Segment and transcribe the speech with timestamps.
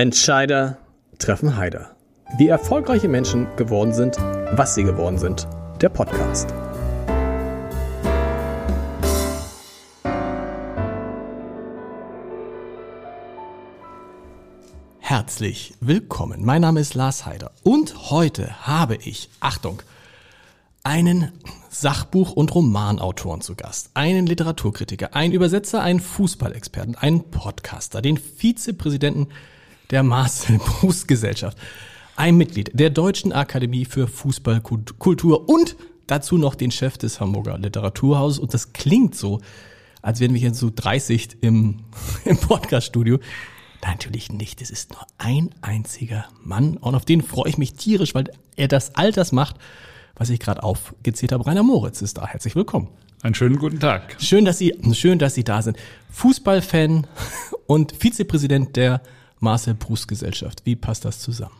[0.00, 0.78] Entscheider
[1.18, 1.94] treffen Heider.
[2.38, 4.16] Wie erfolgreiche Menschen geworden sind,
[4.52, 5.46] was sie geworden sind.
[5.82, 6.48] Der Podcast.
[15.00, 16.46] Herzlich willkommen.
[16.46, 19.82] Mein Name ist Lars Heider und heute habe ich, Achtung,
[20.82, 21.30] einen
[21.68, 29.28] Sachbuch- und Romanautoren zu Gast, einen Literaturkritiker, einen Übersetzer, einen Fußballexperten, einen Podcaster, den Vizepräsidenten
[29.90, 31.58] der Marcel Proust Gesellschaft,
[32.16, 38.38] ein Mitglied der Deutschen Akademie für Fußballkultur und dazu noch den Chef des Hamburger Literaturhauses.
[38.38, 39.40] Und das klingt so,
[40.02, 41.80] als wären wir hier so 30 im,
[42.24, 43.18] im Podcaststudio.
[43.82, 44.60] Natürlich nicht.
[44.60, 48.68] Es ist nur ein einziger Mann und auf den freue ich mich tierisch, weil er
[48.68, 49.56] das Alters macht,
[50.16, 51.46] was ich gerade aufgezählt habe.
[51.46, 52.26] Rainer Moritz ist da.
[52.26, 52.88] Herzlich willkommen.
[53.22, 54.16] Einen schönen guten Tag.
[54.20, 55.78] Schön, dass Sie, schön, dass Sie da sind.
[56.10, 57.06] Fußballfan
[57.66, 59.00] und Vizepräsident der
[59.40, 60.62] Marcel Proust Gesellschaft.
[60.64, 61.54] Wie passt das zusammen?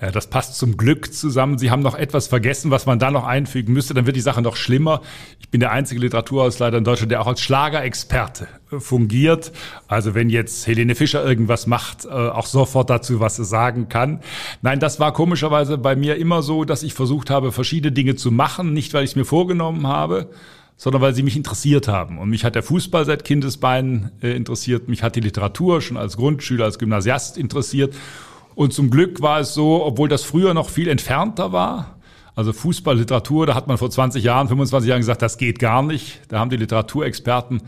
[0.00, 1.56] Ja, das passt zum Glück zusammen.
[1.56, 3.94] Sie haben noch etwas vergessen, was man da noch einfügen müsste.
[3.94, 5.00] Dann wird die Sache noch schlimmer.
[5.40, 9.52] Ich bin der einzige Literaturhausleiter in Deutschland, der auch als Schlagerexperte fungiert.
[9.86, 14.20] Also wenn jetzt Helene Fischer irgendwas macht, äh, auch sofort dazu was sagen kann.
[14.62, 18.32] Nein, das war komischerweise bei mir immer so, dass ich versucht habe, verschiedene Dinge zu
[18.32, 18.72] machen.
[18.72, 20.28] Nicht, weil ich es mir vorgenommen habe,
[20.76, 22.18] sondern weil sie mich interessiert haben.
[22.18, 26.16] Und mich hat der Fußball seit Kindesbeinen äh, interessiert, mich hat die Literatur schon als
[26.16, 27.94] Grundschüler, als Gymnasiast interessiert.
[28.54, 31.94] Und zum Glück war es so, obwohl das früher noch viel entfernter war,
[32.36, 35.82] also Fußball, Literatur, da hat man vor 20 Jahren, 25 Jahren gesagt, das geht gar
[35.82, 36.20] nicht.
[36.28, 37.62] Da haben die Literaturexperten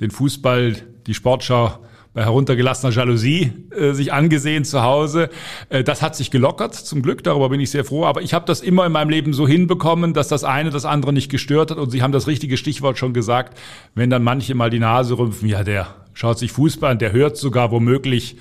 [0.00, 0.76] den Fußball,
[1.06, 1.78] die Sportschau
[2.12, 5.30] bei heruntergelassener Jalousie äh, sich angesehen zu Hause.
[5.68, 8.04] Äh, das hat sich gelockert, zum Glück, darüber bin ich sehr froh.
[8.04, 11.12] Aber ich habe das immer in meinem Leben so hinbekommen, dass das eine das andere
[11.12, 11.78] nicht gestört hat.
[11.78, 13.56] Und Sie haben das richtige Stichwort schon gesagt,
[13.94, 17.36] wenn dann manche mal die Nase rümpfen, ja, der schaut sich Fußball an, der hört
[17.36, 18.36] sogar womöglich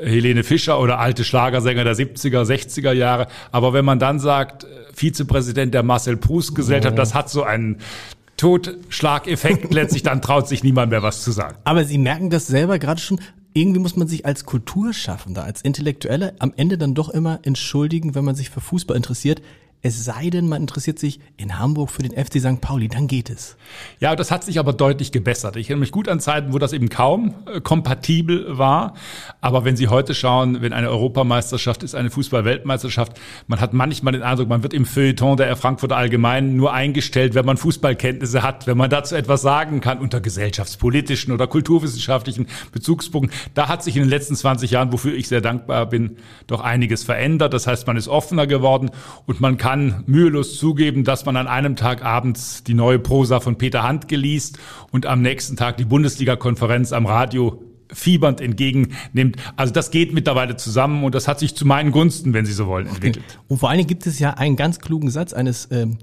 [0.00, 3.26] Helene Fischer oder alte Schlagersänger der 70er, 60er Jahre.
[3.50, 6.96] Aber wenn man dann sagt, Vizepräsident der Marcel Proust Gesellschaft, oh.
[6.96, 7.78] das hat so einen
[8.38, 11.58] Totschlageffekt letztlich, dann traut sich niemand mehr was zu sagen.
[11.64, 13.20] Aber Sie merken das selber gerade schon,
[13.52, 18.24] irgendwie muss man sich als Kulturschaffender, als Intellektueller am Ende dann doch immer entschuldigen, wenn
[18.24, 19.42] man sich für Fußball interessiert.
[19.80, 22.60] Es sei denn, man interessiert sich in Hamburg für den FC St.
[22.60, 23.56] Pauli, dann geht es.
[24.00, 25.54] Ja, das hat sich aber deutlich gebessert.
[25.54, 28.94] Ich erinnere mich gut an Zeiten, wo das eben kaum äh, kompatibel war.
[29.40, 34.22] Aber wenn Sie heute schauen, wenn eine Europameisterschaft ist, eine Fußball-Weltmeisterschaft, man hat manchmal den
[34.22, 38.76] Eindruck, man wird im Feuilleton der Frankfurter Allgemeinen nur eingestellt, wenn man Fußballkenntnisse hat, wenn
[38.76, 43.32] man dazu etwas sagen kann unter gesellschaftspolitischen oder kulturwissenschaftlichen Bezugspunkten.
[43.54, 46.16] Da hat sich in den letzten 20 Jahren, wofür ich sehr dankbar bin,
[46.48, 47.54] doch einiges verändert.
[47.54, 48.90] Das heißt, man ist offener geworden
[49.26, 53.38] und man kann kann mühelos zugeben, dass man an einem Tag abends die neue Prosa
[53.38, 54.58] von Peter Hand geliest
[54.92, 57.62] und am nächsten Tag die Bundesliga-Konferenz am Radio
[57.92, 59.36] fiebernd entgegennimmt.
[59.56, 62.66] Also das geht mittlerweile zusammen und das hat sich zu meinen Gunsten, wenn Sie so
[62.66, 63.26] wollen, entwickelt.
[63.28, 63.38] Okay.
[63.48, 65.98] Und vor allen Dingen gibt es ja einen ganz klugen Satz eines ähm,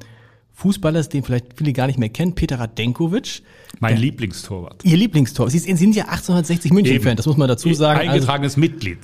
[0.53, 3.41] Fußballers, den vielleicht viele gar nicht mehr kennen, Peter Radenkovic.
[3.79, 4.85] Mein der, Lieblingstorwart.
[4.85, 5.51] Ihr Lieblingstorwart.
[5.51, 8.01] Sie sind ja 1860 München-Fan, das muss man dazu sagen.
[8.01, 8.99] Eingetragenes also, Mitglied.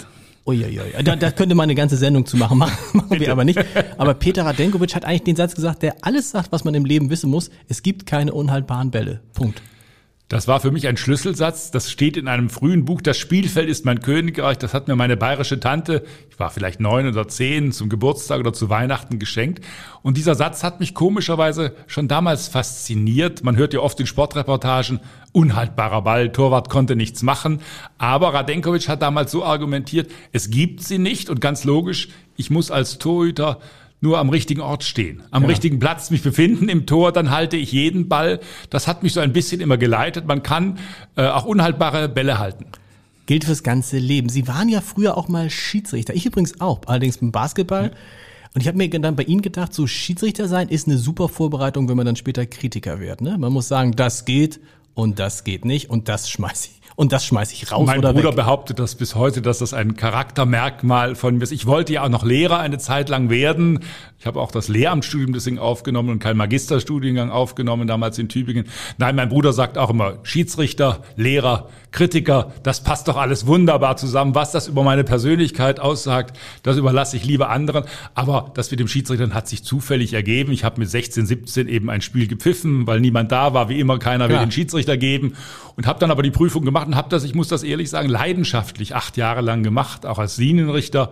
[0.46, 1.04] Uiuiui.
[1.04, 2.58] Da, da könnte man eine ganze Sendung zu machen.
[2.94, 3.60] Machen wir aber nicht.
[3.98, 7.10] Aber Peter Radenkovic hat eigentlich den Satz gesagt, der alles sagt, was man im Leben
[7.10, 7.52] wissen muss.
[7.68, 9.22] Es gibt keine unhaltbaren Bälle.
[9.34, 9.62] Punkt.
[10.32, 11.72] Das war für mich ein Schlüsselsatz.
[11.72, 13.02] Das steht in einem frühen Buch.
[13.02, 14.58] Das Spielfeld ist mein Königreich.
[14.58, 18.54] Das hat mir meine bayerische Tante, ich war vielleicht neun oder zehn, zum Geburtstag oder
[18.54, 19.62] zu Weihnachten geschenkt.
[20.04, 23.44] Und dieser Satz hat mich komischerweise schon damals fasziniert.
[23.44, 25.02] Man hört ja oft in Sportreportagen,
[25.34, 27.60] unhaltbarer Ball, Torwart konnte nichts machen.
[27.98, 31.30] Aber Radenkovic hat damals so argumentiert, es gibt sie nicht.
[31.30, 33.60] Und ganz logisch, ich muss als Torhüter
[34.02, 35.50] nur am richtigen Ort stehen, am ja.
[35.50, 38.40] richtigen Platz mich befinden im Tor, dann halte ich jeden Ball.
[38.72, 40.26] Das hat mich so ein bisschen immer geleitet.
[40.26, 40.80] Man kann
[41.16, 42.66] äh, auch unhaltbare Bälle halten.
[43.28, 44.28] Gilt fürs ganze Leben.
[44.28, 46.16] Sie waren ja früher auch mal Schiedsrichter.
[46.16, 47.84] Ich übrigens auch, allerdings beim Basketball.
[47.86, 47.92] Ja.
[48.54, 51.88] Und ich habe mir dann bei Ihnen gedacht, so Schiedsrichter sein ist eine super Vorbereitung,
[51.88, 53.22] wenn man dann später Kritiker wird.
[53.22, 53.38] Ne?
[53.38, 54.60] Man muss sagen, das geht
[54.96, 58.14] und das geht nicht und das schmeiß ich und das schmeiße ich raus mein oder
[58.14, 58.36] Bruder weg.
[58.36, 61.52] behauptet das bis heute, dass das ein Charaktermerkmal von mir ist.
[61.52, 63.80] Ich wollte ja auch noch Lehrer eine Zeit lang werden.
[64.20, 68.66] Ich habe auch das Lehramtsstudium deswegen aufgenommen und keinen Magisterstudiengang aufgenommen, damals in Tübingen.
[69.00, 74.36] Nein, mein Bruder sagt auch immer, Schiedsrichter, Lehrer, Kritiker, das passt doch alles wunderbar zusammen.
[74.36, 77.86] Was das über meine Persönlichkeit aussagt, das überlasse ich lieber anderen.
[78.14, 80.52] Aber das mit dem Schiedsrichtern hat sich zufällig ergeben.
[80.52, 83.70] Ich habe mit 16, 17 eben ein Spiel gepfiffen, weil niemand da war.
[83.70, 85.34] Wie immer, keiner will den Schiedsrichter geben.
[85.76, 87.90] Und habe dann aber die Prüfung gemacht gemacht und habe das, ich muss das ehrlich
[87.90, 91.12] sagen, leidenschaftlich acht Jahre lang gemacht, auch als Linienrichter.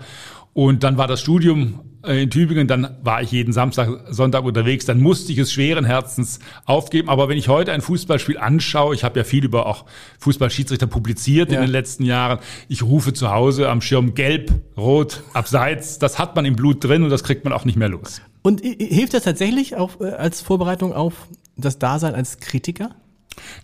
[0.54, 4.86] Und dann war das Studium äh, in Tübingen, dann war ich jeden Samstag, Sonntag unterwegs,
[4.86, 7.07] dann musste ich es schweren Herzens aufgeben.
[7.07, 9.86] Aber wenn ich heute ein Fußballspiel anschaue, ich habe ja viel über auch
[10.19, 11.60] Fußballschiedsrichter publiziert ja.
[11.60, 16.36] in den letzten Jahren, ich rufe zu Hause am Schirm gelb, rot, abseits, das hat
[16.36, 18.21] man im Blut drin und das kriegt man auch nicht mehr los.
[18.42, 21.27] Und hilft das tatsächlich auch äh, als Vorbereitung auf
[21.57, 22.95] das Dasein als Kritiker?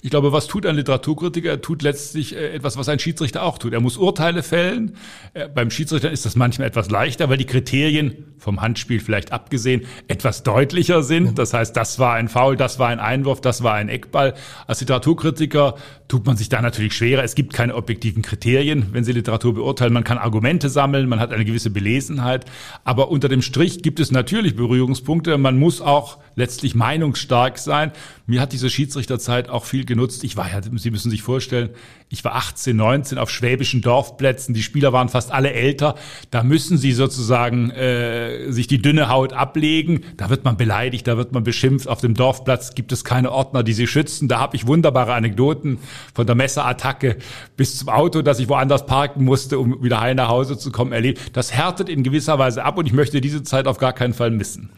[0.06, 1.50] Ich glaube, was tut ein Literaturkritiker?
[1.50, 3.74] Er tut letztlich äh, etwas, was ein Schiedsrichter auch tut.
[3.74, 4.98] Er muss Urteile fällen.
[5.34, 9.82] Äh, beim Schiedsrichter ist das manchmal etwas leichter, weil die Kriterien vom Handspiel vielleicht abgesehen
[10.08, 11.40] etwas deutlicher sind.
[11.40, 14.36] Das heißt, das war ein Foul, das war ein Einwurf, das war ein Eckball.
[14.68, 15.74] Als Literaturkritiker
[16.08, 17.24] tut man sich da natürlich schwerer.
[17.24, 19.92] Es gibt keine objektiven Kriterien, wenn Sie Literatur beurteilen.
[19.92, 22.46] Man kann Argumente sammeln, man hat eine gewisse Belesenheit.
[22.84, 25.40] Aber unter dem Strich gibt es natürlich Berührungspunkte.
[25.40, 27.92] Man muss auch letztlich meinungsstark sein.
[28.28, 30.24] Mir hat diese Schiedsrichterzeit auch viel genutzt.
[30.24, 31.70] Ich war ja, Sie müssen sich vorstellen,
[32.10, 34.54] ich war 18, 19 auf schwäbischen Dorfplätzen.
[34.54, 35.96] Die Spieler waren fast alle älter.
[36.32, 40.04] Da müssen sie sozusagen äh, sich die dünne Haut ablegen.
[40.18, 41.88] Da wird man beleidigt, da wird man beschimpft.
[41.88, 44.28] Auf dem Dorfplatz gibt es keine Ordner, die sie schützen.
[44.28, 45.80] Da habe ich wunderbare Anekdoten
[46.14, 47.18] von der Messerattacke
[47.58, 50.92] bis zum Auto, dass ich woanders parken musste, um wieder heil nach Hause zu kommen,
[50.92, 51.36] erlebt.
[51.36, 54.32] Das härtet in gewisser Weise ab und ich möchte diese Zeit auf gar keinen Fall
[54.32, 54.70] missen.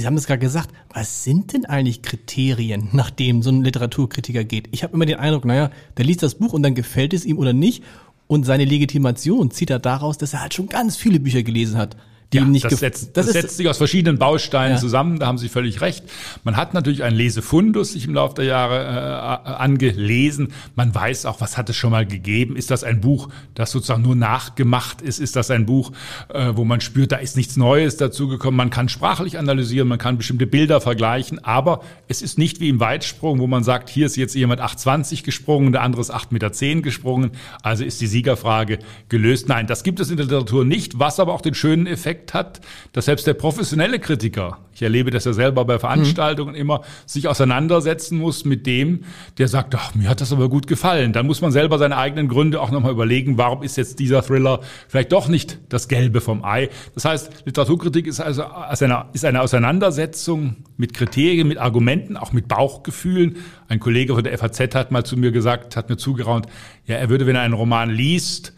[0.00, 4.42] Sie haben es gerade gesagt, was sind denn eigentlich Kriterien, nach denen so ein Literaturkritiker
[4.42, 4.68] geht?
[4.72, 7.36] Ich habe immer den Eindruck, naja, der liest das Buch und dann gefällt es ihm
[7.36, 7.84] oder nicht.
[8.26, 11.96] Und seine Legitimation zieht er daraus, dass er halt schon ganz viele Bücher gelesen hat
[12.32, 14.80] die ja, nicht das, setzt, das, das setzt sich aus verschiedenen Bausteinen ja.
[14.80, 16.04] zusammen, da haben Sie völlig recht.
[16.44, 20.48] Man hat natürlich einen Lesefundus sich im Laufe der Jahre äh, angelesen.
[20.74, 22.56] Man weiß auch, was hat es schon mal gegeben.
[22.56, 25.18] Ist das ein Buch, das sozusagen nur nachgemacht ist?
[25.18, 25.92] Ist das ein Buch,
[26.32, 28.56] äh, wo man spürt, da ist nichts Neues dazugekommen?
[28.56, 32.80] Man kann sprachlich analysieren, man kann bestimmte Bilder vergleichen, aber es ist nicht wie im
[32.80, 36.82] Weitsprung, wo man sagt, hier ist jetzt jemand 8,20 gesprungen, der andere ist 8,10 Meter
[36.82, 37.32] gesprungen,
[37.62, 38.78] also ist die Siegerfrage
[39.08, 39.48] gelöst.
[39.48, 42.34] Nein, das gibt es in der Literatur nicht, was aber auch den schönen Effekt Effekt
[42.34, 42.60] hat,
[42.92, 46.60] dass selbst der professionelle Kritiker, ich erlebe das ja selber bei Veranstaltungen mhm.
[46.60, 49.04] immer, sich auseinandersetzen muss mit dem,
[49.38, 51.12] der sagt, ach, mir hat das aber gut gefallen.
[51.12, 54.60] Dann muss man selber seine eigenen Gründe auch nochmal überlegen, warum ist jetzt dieser Thriller
[54.88, 56.68] vielleicht doch nicht das Gelbe vom Ei.
[56.94, 62.48] Das heißt, Literaturkritik ist also eine, ist eine Auseinandersetzung mit Kriterien, mit Argumenten, auch mit
[62.48, 63.36] Bauchgefühlen.
[63.68, 66.46] Ein Kollege von der FAZ hat mal zu mir gesagt, hat mir zugeraunt,
[66.86, 68.54] ja, er würde, wenn er einen Roman liest,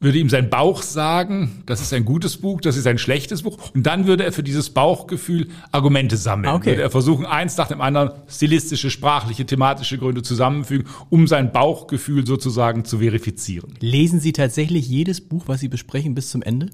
[0.00, 3.58] würde ihm sein Bauch sagen, das ist ein gutes Buch, das ist ein schlechtes Buch.
[3.74, 6.54] Und dann würde er für dieses Bauchgefühl Argumente sammeln.
[6.54, 6.70] Okay.
[6.70, 12.26] Würde er versuchen, eins nach dem anderen stilistische, sprachliche, thematische Gründe zusammenfügen, um sein Bauchgefühl
[12.26, 13.74] sozusagen zu verifizieren.
[13.80, 16.70] Lesen Sie tatsächlich jedes Buch, was Sie besprechen, bis zum Ende?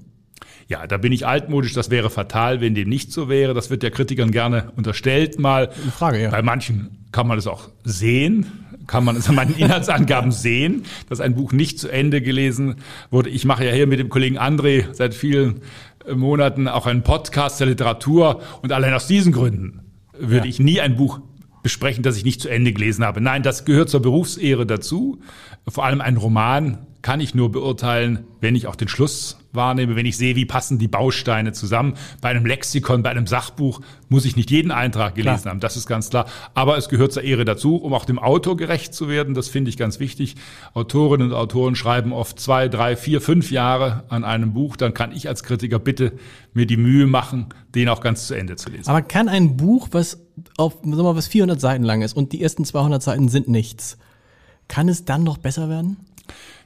[0.67, 3.53] Ja, da bin ich altmodisch, das wäre fatal, wenn dem nicht so wäre.
[3.53, 5.69] Das wird der Kritikern gerne unterstellt mal.
[5.69, 6.29] Eine Frage, ja.
[6.29, 11.21] Bei manchen kann man es auch sehen, kann man es an meinen Inhaltsangaben sehen, dass
[11.21, 12.75] ein Buch nicht zu Ende gelesen
[13.11, 13.29] wurde.
[13.29, 15.61] Ich mache ja hier mit dem Kollegen André seit vielen
[16.05, 19.81] äh, Monaten auch einen Podcast der Literatur und allein aus diesen Gründen
[20.17, 20.49] würde ja.
[20.49, 21.19] ich nie ein Buch
[21.63, 23.21] besprechen, das ich nicht zu Ende gelesen habe.
[23.21, 25.19] Nein, das gehört zur Berufsehre dazu.
[25.67, 30.05] Vor allem ein Roman kann ich nur beurteilen, wenn ich auch den Schluss wahrnehme, wenn
[30.05, 31.95] ich sehe, wie passen die Bausteine zusammen.
[32.21, 35.51] Bei einem Lexikon, bei einem Sachbuch muss ich nicht jeden Eintrag gelesen klar.
[35.51, 36.25] haben, das ist ganz klar.
[36.53, 39.33] Aber es gehört zur Ehre dazu, um auch dem Autor gerecht zu werden.
[39.33, 40.35] Das finde ich ganz wichtig.
[40.73, 44.75] Autorinnen und Autoren schreiben oft zwei, drei, vier, fünf Jahre an einem Buch.
[44.75, 46.13] Dann kann ich als Kritiker bitte
[46.53, 48.89] mir die Mühe machen, den auch ganz zu Ende zu lesen.
[48.89, 50.19] Aber kann ein Buch, was
[50.57, 53.47] auf, sagen wir mal, was 400 Seiten lang ist und die ersten 200 Seiten sind
[53.47, 53.97] nichts,
[54.67, 55.97] kann es dann noch besser werden?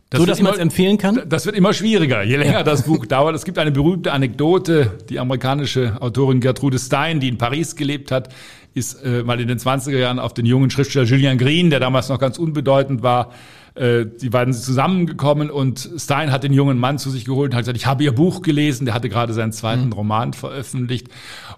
[0.09, 1.21] Das so, dass man es empfehlen kann?
[1.27, 3.35] Das wird immer schwieriger, je länger das Buch dauert.
[3.35, 8.33] Es gibt eine berühmte Anekdote, die amerikanische Autorin Gertrude Stein, die in Paris gelebt hat,
[8.73, 12.09] ist äh, mal in den 20er Jahren auf den jungen Schriftsteller Julian Green, der damals
[12.09, 13.31] noch ganz unbedeutend war,
[13.75, 17.55] äh, die beiden sind zusammengekommen und Stein hat den jungen Mann zu sich geholt und
[17.55, 19.93] hat gesagt, ich habe ihr Buch gelesen, der hatte gerade seinen zweiten mhm.
[19.93, 21.07] Roman veröffentlicht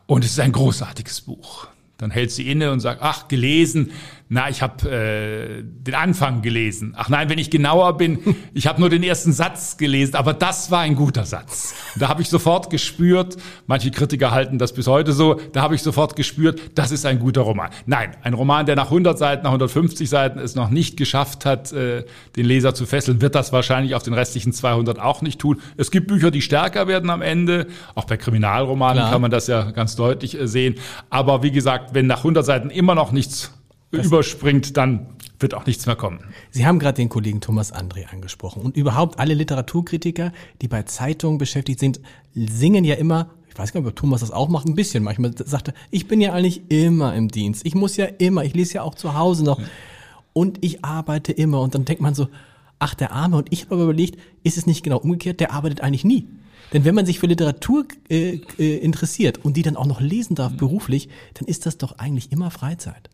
[0.08, 1.68] und es ist ein großartiges Buch.
[1.98, 3.92] Dann hält sie inne und sagt, ach, gelesen,
[4.34, 6.94] na, ich habe äh, den Anfang gelesen.
[6.96, 8.18] Ach nein, wenn ich genauer bin,
[8.54, 11.76] ich habe nur den ersten Satz gelesen, aber das war ein guter Satz.
[12.00, 13.36] Da habe ich sofort gespürt,
[13.68, 17.20] manche Kritiker halten das bis heute so, da habe ich sofort gespürt, das ist ein
[17.20, 17.72] guter Roman.
[17.86, 21.74] Nein, ein Roman, der nach 100 Seiten, nach 150 Seiten es noch nicht geschafft hat,
[21.74, 22.06] äh,
[22.38, 25.60] den Leser zu fesseln, wird das wahrscheinlich auf den restlichen 200 auch nicht tun.
[25.76, 27.68] Es gibt Bücher, die stärker werden am Ende.
[27.96, 29.12] Auch bei Kriminalromanen Klar.
[29.12, 30.76] kann man das ja ganz deutlich äh, sehen.
[31.10, 33.52] Aber wie gesagt, wenn nach 100 Seiten immer noch nichts
[33.92, 35.08] das überspringt, dann
[35.40, 36.20] wird auch nichts mehr kommen.
[36.52, 38.62] Sie haben gerade den Kollegen Thomas André angesprochen.
[38.62, 40.32] Und überhaupt alle Literaturkritiker,
[40.62, 42.00] die bei Zeitungen beschäftigt sind,
[42.34, 45.34] singen ja immer, ich weiß gar nicht, ob Thomas das auch macht, ein bisschen manchmal,
[45.38, 47.66] sagt er, ich bin ja eigentlich immer im Dienst.
[47.66, 49.60] Ich muss ja immer, ich lese ja auch zu Hause noch.
[50.34, 51.62] und ich arbeite immer.
[51.62, 52.30] Und dann denkt man so,
[52.80, 53.38] ach, der Arme.
[53.38, 55.40] Und ich habe aber überlegt, ist es nicht genau umgekehrt?
[55.40, 56.28] Der arbeitet eigentlich nie.
[56.74, 60.36] Denn wenn man sich für Literatur äh, äh, interessiert und die dann auch noch lesen
[60.36, 63.10] darf beruflich, dann ist das doch eigentlich immer Freizeit.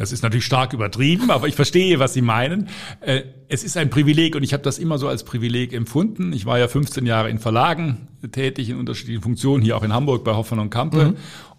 [0.00, 2.68] Das ist natürlich stark übertrieben, aber ich verstehe, was Sie meinen.
[3.00, 6.32] Äh, es ist ein Privileg und ich habe das immer so als Privileg empfunden.
[6.32, 10.24] Ich war ja 15 Jahre in Verlagen tätig, in unterschiedlichen Funktionen, hier auch in Hamburg
[10.24, 11.16] bei Hoffmann und Kampe mhm.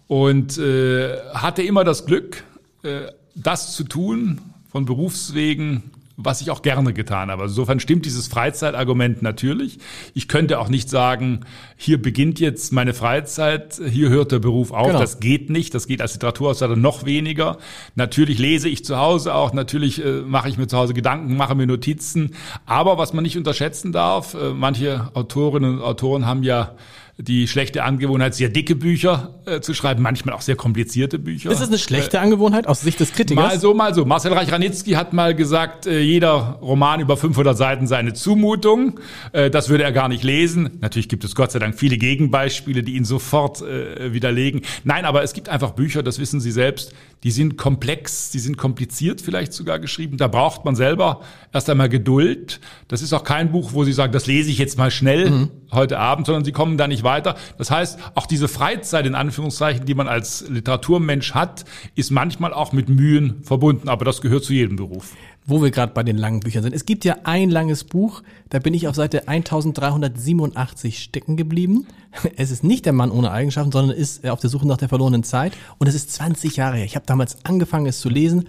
[0.08, 2.42] und äh, hatte immer das Glück,
[2.82, 4.40] äh, das zu tun,
[4.72, 7.42] von Berufswegen was ich auch gerne getan habe.
[7.42, 9.78] Also insofern stimmt dieses Freizeitargument natürlich.
[10.14, 11.40] Ich könnte auch nicht sagen,
[11.76, 14.88] hier beginnt jetzt meine Freizeit, hier hört der Beruf auf.
[14.88, 14.98] Genau.
[15.00, 15.74] Das geht nicht.
[15.74, 17.58] Das geht als Literaturausleiter noch weniger.
[17.94, 21.54] Natürlich lese ich zu Hause auch, natürlich äh, mache ich mir zu Hause Gedanken, mache
[21.54, 22.34] mir Notizen.
[22.66, 26.76] Aber was man nicht unterschätzen darf, äh, manche Autorinnen und Autoren haben ja
[27.18, 31.50] die schlechte Angewohnheit, sehr dicke Bücher äh, zu schreiben, manchmal auch sehr komplizierte Bücher.
[31.50, 33.44] Ist das eine schlechte äh, Angewohnheit aus Sicht des Kritikers?
[33.44, 34.04] Mal so, mal so.
[34.04, 38.98] Marcel Reich-Ranitzky hat mal gesagt, äh, jeder Roman über 500 Seiten sei eine Zumutung.
[39.32, 40.78] Äh, das würde er gar nicht lesen.
[40.80, 44.62] Natürlich gibt es Gott sei Dank viele Gegenbeispiele, die ihn sofort äh, widerlegen.
[44.84, 48.56] Nein, aber es gibt einfach Bücher, das wissen Sie selbst, die sind komplex, die sind
[48.56, 50.16] kompliziert vielleicht sogar geschrieben.
[50.16, 51.20] Da braucht man selber
[51.52, 52.60] erst einmal Geduld.
[52.88, 55.50] Das ist auch kein Buch, wo Sie sagen, das lese ich jetzt mal schnell mhm.
[55.70, 57.36] heute Abend, sondern Sie kommen da nicht weiter.
[57.58, 61.64] Das heißt, auch diese Freizeit in Anführungszeichen, die man als Literaturmensch hat,
[61.94, 63.88] ist manchmal auch mit Mühen verbunden.
[63.88, 65.12] Aber das gehört zu jedem Beruf
[65.44, 66.74] wo wir gerade bei den langen Büchern sind.
[66.74, 71.86] Es gibt ja ein langes Buch, da bin ich auf Seite 1387 stecken geblieben.
[72.36, 75.24] Es ist nicht der Mann ohne Eigenschaften, sondern ist auf der Suche nach der verlorenen
[75.24, 75.54] Zeit.
[75.78, 76.84] Und es ist 20 Jahre her.
[76.84, 78.48] Ich habe damals angefangen, es zu lesen.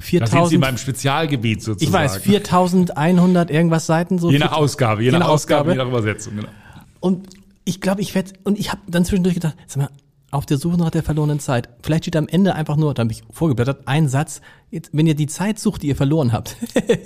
[0.00, 1.88] 4000, da sind Sie in meinem Spezialgebiet sozusagen.
[1.88, 4.18] Ich weiß, 4100 irgendwas Seiten.
[4.18, 6.36] So je nach Ausgabe, je, je nach, nach Ausgabe, Ausgabe, je nach Übersetzung.
[6.36, 6.48] Genau.
[6.98, 7.28] Und
[7.64, 9.90] ich glaube, ich werde, und ich habe dann zwischendurch gedacht, sag mal,
[10.32, 11.68] auf der Suche nach der verlorenen Zeit.
[11.82, 15.14] Vielleicht steht am Ende einfach nur, da habe ich vorgeblättert, ein Satz, jetzt, wenn ihr
[15.14, 16.56] die Zeit sucht, die ihr verloren habt.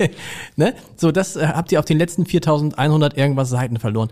[0.56, 0.74] ne?
[0.96, 4.10] So, das äh, habt ihr auf den letzten 4100 irgendwas Seiten verloren.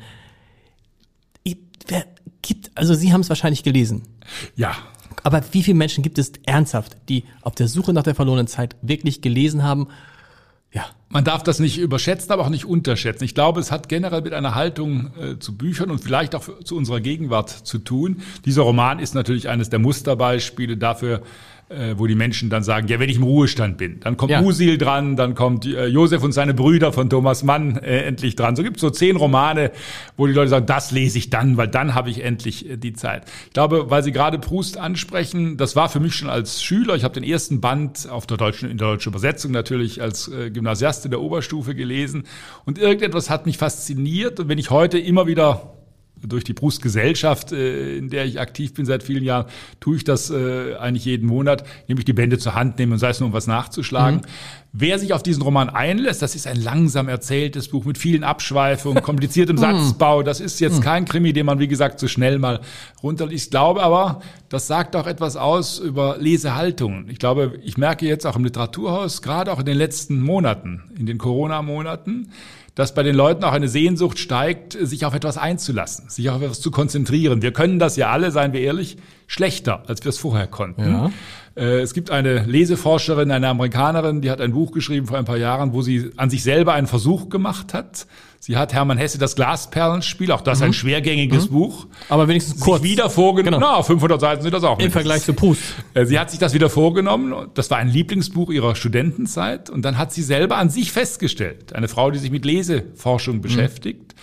[1.44, 1.56] Ich,
[1.86, 2.04] wer
[2.42, 4.02] gibt, also Sie haben es wahrscheinlich gelesen.
[4.56, 4.72] Ja.
[5.22, 8.74] Aber wie viele Menschen gibt es ernsthaft, die auf der Suche nach der verlorenen Zeit
[8.82, 9.86] wirklich gelesen haben.
[11.14, 13.22] Man darf das nicht überschätzen, aber auch nicht unterschätzen.
[13.22, 16.76] Ich glaube, es hat generell mit einer Haltung äh, zu Büchern und vielleicht auch zu
[16.76, 18.20] unserer Gegenwart zu tun.
[18.44, 21.22] Dieser Roman ist natürlich eines der Musterbeispiele dafür,
[21.68, 24.42] äh, wo die Menschen dann sagen, ja, wenn ich im Ruhestand bin, dann kommt ja.
[24.42, 28.56] Musil dran, dann kommt äh, Josef und seine Brüder von Thomas Mann äh, endlich dran.
[28.56, 29.70] So gibt es so zehn Romane,
[30.16, 32.92] wo die Leute sagen, das lese ich dann, weil dann habe ich endlich äh, die
[32.92, 33.24] Zeit.
[33.46, 37.04] Ich glaube, weil Sie gerade Proust ansprechen, das war für mich schon als Schüler, ich
[37.04, 41.04] habe den ersten Band auf der deutschen, in der deutschen Übersetzung natürlich als äh, Gymnasiast
[41.04, 42.24] in der Oberstufe gelesen
[42.64, 45.74] und irgendetwas hat mich fasziniert und wenn ich heute immer wieder
[46.22, 49.46] durch die Brustgesellschaft, äh, in der ich aktiv bin seit vielen Jahren,
[49.80, 53.10] tue ich das äh, eigentlich jeden Monat, nämlich die Bände zur Hand nehmen und sei
[53.10, 54.20] es nur um was nachzuschlagen.
[54.20, 54.26] Mhm.
[54.76, 59.02] Wer sich auf diesen Roman einlässt, das ist ein langsam erzähltes Buch mit vielen Abschweifungen,
[59.02, 59.60] kompliziertem mhm.
[59.60, 60.22] Satzbau.
[60.22, 60.82] Das ist jetzt mhm.
[60.82, 62.60] kein Krimi, den man, wie gesagt, so schnell mal
[63.02, 63.46] runterliest.
[63.46, 67.08] Ich glaube aber, das sagt auch etwas aus über Lesehaltungen.
[67.08, 71.06] Ich glaube, ich merke jetzt auch im Literaturhaus, gerade auch in den letzten Monaten, in
[71.06, 72.30] den Corona-Monaten,
[72.74, 76.60] dass bei den Leuten auch eine Sehnsucht steigt, sich auf etwas einzulassen, sich auf etwas
[76.60, 77.40] zu konzentrieren.
[77.40, 80.82] Wir können das ja alle, seien wir ehrlich, schlechter, als wir es vorher konnten.
[80.82, 81.10] Ja.
[81.56, 85.36] Äh, es gibt eine Leseforscherin, eine Amerikanerin, die hat ein Buch geschrieben vor ein paar
[85.36, 88.06] Jahren, wo sie an sich selber einen Versuch gemacht hat.
[88.46, 90.66] Sie hat Hermann Hesse das Glasperlenspiel, auch das mhm.
[90.66, 91.54] ein schwergängiges mhm.
[91.54, 91.86] Buch.
[92.10, 92.82] Aber wenigstens kurz.
[92.82, 93.58] wieder vorgenommen.
[93.58, 93.76] Genau.
[93.78, 94.78] Na, 500 Seiten sind das auch.
[94.80, 95.62] Im Vergleich zu Pust.
[95.94, 97.48] Äh, sie hat sich das wieder vorgenommen.
[97.54, 99.70] Das war ein Lieblingsbuch ihrer Studentenzeit.
[99.70, 103.40] Und dann hat sie selber an sich festgestellt, eine Frau, die sich mit Leseforschung mhm.
[103.40, 104.14] beschäftigt,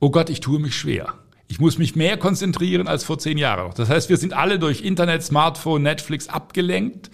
[0.00, 1.14] oh Gott, ich tue mich schwer.
[1.46, 3.70] Ich muss mich mehr konzentrieren als vor zehn Jahren.
[3.76, 7.08] Das heißt, wir sind alle durch Internet, Smartphone, Netflix abgelenkt.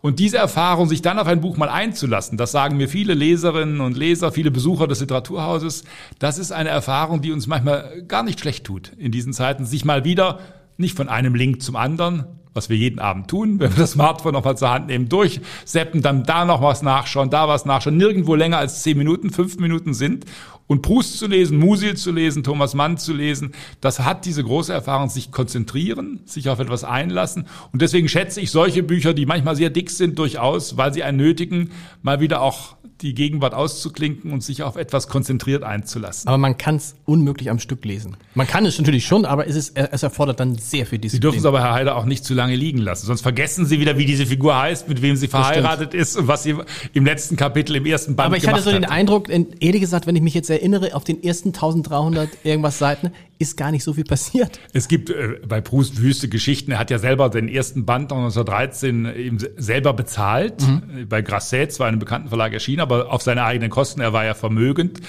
[0.00, 3.80] Und diese Erfahrung, sich dann auf ein Buch mal einzulassen, das sagen mir viele Leserinnen
[3.80, 5.84] und Leser, viele Besucher des Literaturhauses,
[6.18, 9.84] das ist eine Erfahrung, die uns manchmal gar nicht schlecht tut in diesen Zeiten, sich
[9.84, 10.38] mal wieder
[10.76, 14.34] nicht von einem Link zum anderen, was wir jeden Abend tun, wenn wir das Smartphone
[14.34, 18.58] nochmal zur Hand nehmen, durchseppen, dann da noch was nachschauen, da was nachschauen, nirgendwo länger
[18.58, 20.26] als zehn Minuten, fünf Minuten sind
[20.68, 24.72] und Proust zu lesen, Musil zu lesen, Thomas Mann zu lesen, das hat diese große
[24.72, 27.46] Erfahrung, sich konzentrieren, sich auf etwas einlassen.
[27.72, 31.18] Und deswegen schätze ich solche Bücher, die manchmal sehr dick sind, durchaus, weil sie einen
[31.18, 31.70] nötigen,
[32.02, 36.28] mal wieder auch die Gegenwart auszuklinken und sich auf etwas konzentriert einzulassen.
[36.28, 38.16] Aber man kann es unmöglich am Stück lesen.
[38.34, 41.10] Man kann es natürlich schon, aber es, ist, es erfordert dann sehr viel Disziplin.
[41.10, 43.06] Sie dürfen es aber, Herr Heider, auch nicht zu lange liegen lassen.
[43.06, 46.42] Sonst vergessen Sie wieder, wie diese Figur heißt, mit wem sie verheiratet ist und was
[46.42, 46.56] sie
[46.92, 50.16] im letzten Kapitel, im ersten Band Aber ich hatte so den Eindruck, ehrlich gesagt, wenn
[50.16, 54.04] ich mich jetzt erinnere, auf den ersten 1300 irgendwas Seiten ist gar nicht so viel
[54.04, 54.58] passiert.
[54.72, 56.72] Es gibt äh, bei Proust wüste Geschichten.
[56.72, 60.62] Er hat ja selber den ersten Band 1913 eben selber bezahlt.
[60.62, 61.08] Mhm.
[61.08, 64.00] Bei Grasset, zwar einem bekannten Verlag erschienen, aber auf seine eigenen Kosten.
[64.00, 65.00] Er war ja vermögend.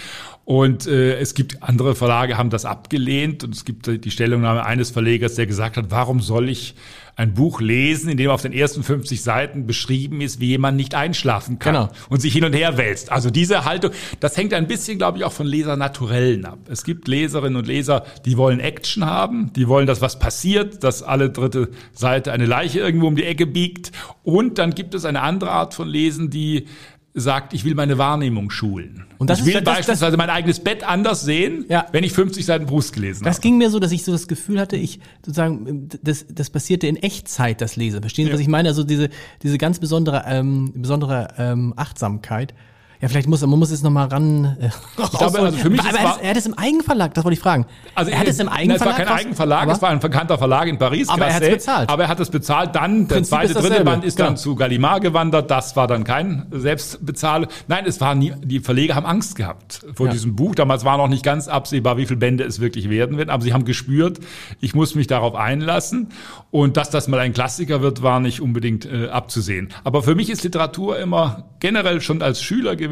[0.49, 3.43] Und äh, es gibt andere Verlage, haben das abgelehnt.
[3.43, 6.73] Und es gibt die Stellungnahme eines Verlegers, der gesagt hat, warum soll ich
[7.15, 10.95] ein Buch lesen, in dem auf den ersten 50 Seiten beschrieben ist, wie jemand nicht
[10.95, 11.89] einschlafen kann genau.
[12.09, 13.11] und sich hin und her wälzt.
[13.11, 13.91] Also diese Haltung,
[14.21, 16.57] das hängt ein bisschen, glaube ich, auch von Lesernaturellen ab.
[16.67, 21.03] Es gibt Leserinnen und Leser, die wollen Action haben, die wollen, dass was passiert, dass
[21.03, 23.91] alle dritte Seite eine Leiche irgendwo um die Ecke biegt.
[24.23, 26.65] Und dann gibt es eine andere Art von Lesen, die
[27.13, 29.05] sagt, ich will meine Wahrnehmung schulen.
[29.17, 31.85] Und das ich will ist, das, beispielsweise das, mein eigenes Bett anders sehen, ja.
[31.91, 33.35] wenn ich 50 Seiten Brust gelesen das habe.
[33.35, 36.87] Das ging mir so, dass ich so das Gefühl hatte, ich sozusagen, das, das passierte
[36.87, 38.01] in Echtzeit, das Lesen.
[38.01, 38.35] Verstehen Sie, ja.
[38.35, 38.69] was ich meine?
[38.69, 39.09] Also diese,
[39.41, 42.53] diese ganz besondere, ähm, besondere ähm, Achtsamkeit.
[43.01, 44.57] Ja, vielleicht muss man muss es noch mal ran.
[44.59, 44.67] Äh,
[45.01, 47.39] ich glaube, also für mich aber, aber er hat es im Eigenverlag, das wollte ich
[47.39, 47.65] fragen.
[47.95, 48.67] Also er hat es im Eigenverlag.
[48.67, 51.07] Nein, es war kein Eigenverlag, es war ein bekannter Verlag in Paris.
[51.07, 51.89] Aber Grasset, er hat es bezahlt.
[51.89, 52.75] Aber er hat es bezahlt.
[52.75, 54.29] Dann der zweite, dritte Band ist genau.
[54.29, 55.49] dann zu Gallimard gewandert.
[55.49, 57.47] Das war dann kein Selbstbezahl.
[57.69, 58.33] Nein, es war nie.
[58.43, 60.11] Die Verleger haben Angst gehabt vor ja.
[60.11, 60.53] diesem Buch.
[60.55, 63.29] Damals war noch nicht ganz absehbar, wie viele Bände es wirklich werden wird.
[63.29, 64.19] Aber sie haben gespürt,
[64.59, 66.09] ich muss mich darauf einlassen.
[66.51, 69.69] Und dass das mal ein Klassiker wird, war nicht unbedingt äh, abzusehen.
[69.85, 72.88] Aber für mich ist Literatur immer generell schon als Schüler gewesen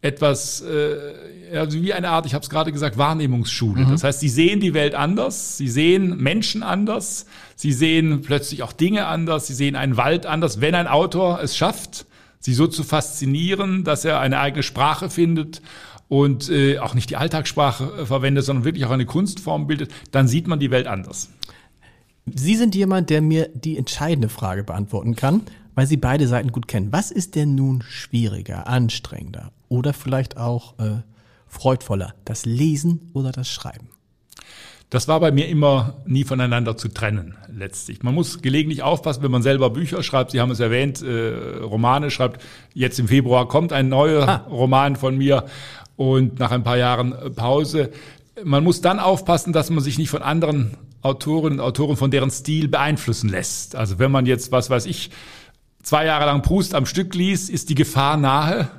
[0.00, 0.96] etwas äh,
[1.58, 3.84] also wie eine Art, ich habe es gerade gesagt, Wahrnehmungsschule.
[3.84, 3.90] Mhm.
[3.90, 7.26] Das heißt, sie sehen die Welt anders, sie sehen Menschen anders,
[7.56, 11.56] sie sehen plötzlich auch Dinge anders, sie sehen einen Wald anders, wenn ein Autor es
[11.56, 12.06] schafft,
[12.38, 15.62] sie so zu faszinieren, dass er eine eigene Sprache findet
[16.08, 20.28] und äh, auch nicht die Alltagssprache äh, verwendet, sondern wirklich auch eine Kunstform bildet, dann
[20.28, 21.30] sieht man die Welt anders.
[22.26, 25.42] Sie sind jemand, der mir die entscheidende Frage beantworten kann
[25.74, 26.92] weil Sie beide Seiten gut kennen.
[26.92, 31.02] Was ist denn nun schwieriger, anstrengender oder vielleicht auch äh,
[31.46, 33.88] freudvoller, das Lesen oder das Schreiben?
[34.92, 38.02] Das war bei mir immer nie voneinander zu trennen, letztlich.
[38.02, 40.32] Man muss gelegentlich aufpassen, wenn man selber Bücher schreibt.
[40.32, 42.42] Sie haben es erwähnt, äh, Romane schreibt.
[42.74, 44.46] Jetzt im Februar kommt ein neuer ah.
[44.50, 45.46] Roman von mir
[45.96, 47.90] und nach ein paar Jahren Pause.
[48.44, 52.30] Man muss dann aufpassen, dass man sich nicht von anderen Autorinnen und Autoren von deren
[52.30, 53.74] Stil beeinflussen lässt.
[53.74, 55.10] Also wenn man jetzt, was weiß ich,
[55.82, 58.70] zwei Jahre lang Proust am Stück liest, ist die Gefahr nahe,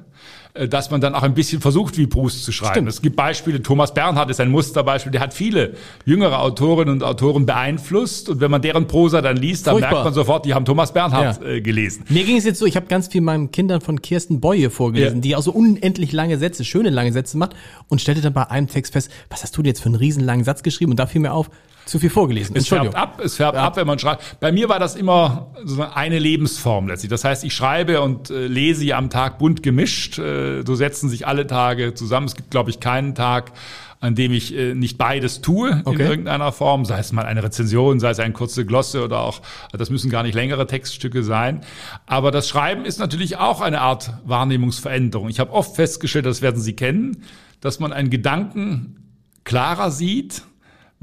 [0.53, 2.74] äh, dass man dann auch ein bisschen versucht, wie Proust zu schreiben.
[2.74, 2.89] Stimmt.
[2.89, 5.74] Es gibt Beispiele, Thomas Bernhard ist ein Musterbeispiel, der hat viele
[6.05, 9.91] jüngere Autorinnen und Autoren beeinflusst und wenn man deren Prosa dann liest, dann Furchtbar.
[9.91, 11.47] merkt man sofort, die haben Thomas Bernhard ja.
[11.47, 12.06] äh, gelesen.
[12.10, 15.17] Mir ging es jetzt so, ich habe ganz viel meinen Kindern von Kirsten Boye vorgelesen,
[15.17, 15.21] ja.
[15.21, 17.56] die auch so unendlich lange Sätze, schöne lange Sätze macht
[17.89, 20.45] und stellte dann bei einem Text fest, was hast du dir jetzt für einen riesenlangen
[20.45, 21.49] Satz geschrieben und da fiel mir auf,
[21.86, 22.56] zu viel vorgelesen.
[22.56, 23.65] Es färbt ab, es färbt ja.
[23.65, 24.39] ab, wenn man schreibt.
[24.39, 27.10] Bei mir war das immer so eine Lebensform letztlich.
[27.10, 30.17] Das heißt, ich schreibe und äh, lese ja am Tag bunt gemischt.
[30.17, 32.28] Äh, so setzen sich alle Tage zusammen.
[32.28, 33.52] Es gibt, glaube ich, keinen Tag,
[34.00, 35.96] an dem ich äh, nicht beides tue okay.
[35.96, 39.41] in irgendeiner Form, sei es mal eine Rezension, sei es eine kurze Glosse oder auch,
[39.72, 41.62] das müssen gar nicht längere Textstücke sein.
[42.06, 45.30] Aber das Schreiben ist natürlich auch eine Art Wahrnehmungsveränderung.
[45.30, 47.24] Ich habe oft festgestellt, das werden Sie kennen,
[47.62, 48.98] dass man einen Gedanken
[49.46, 50.43] klarer sieht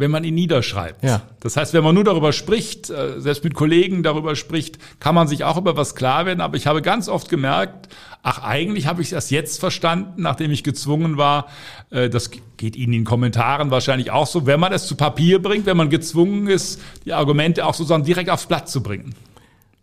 [0.01, 1.03] wenn man ihn niederschreibt.
[1.05, 1.23] Ja.
[1.41, 5.29] Das heißt, wenn man nur darüber spricht, äh, selbst mit Kollegen darüber spricht, kann man
[5.29, 6.41] sich auch über was klar werden.
[6.41, 7.89] Aber ich habe ganz oft gemerkt,
[8.23, 11.47] ach, eigentlich habe ich das jetzt verstanden, nachdem ich gezwungen war.
[11.91, 14.47] Äh, das geht Ihnen in Kommentaren wahrscheinlich auch so.
[14.47, 18.31] Wenn man es zu Papier bringt, wenn man gezwungen ist, die Argumente auch sozusagen direkt
[18.31, 19.15] aufs Blatt zu bringen.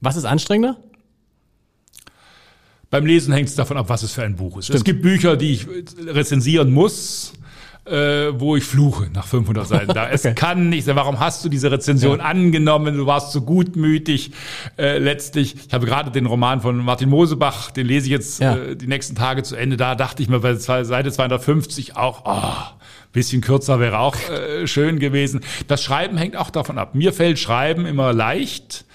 [0.01, 0.77] Was ist anstrengender?
[2.89, 4.65] Beim Lesen hängt es davon ab, was es für ein Buch ist.
[4.65, 4.77] Stimmt.
[4.77, 5.67] Es gibt Bücher, die ich
[5.99, 7.33] rezensieren muss
[7.89, 9.93] äh, wo ich fluche nach 500 Seiten.
[9.93, 10.95] Da es kann nicht sein.
[10.95, 12.25] Warum hast du diese Rezension ja.
[12.25, 12.97] angenommen?
[12.97, 14.31] Du warst so gutmütig.
[14.77, 18.55] Äh, letztlich, ich habe gerade den Roman von Martin Mosebach, den lese ich jetzt ja.
[18.55, 19.77] äh, die nächsten Tage zu Ende.
[19.77, 22.75] Da dachte ich mir bei Seite 250 auch, oh,
[23.13, 25.41] bisschen kürzer wäre auch äh, schön gewesen.
[25.67, 26.93] Das Schreiben hängt auch davon ab.
[26.95, 28.85] Mir fällt Schreiben immer leicht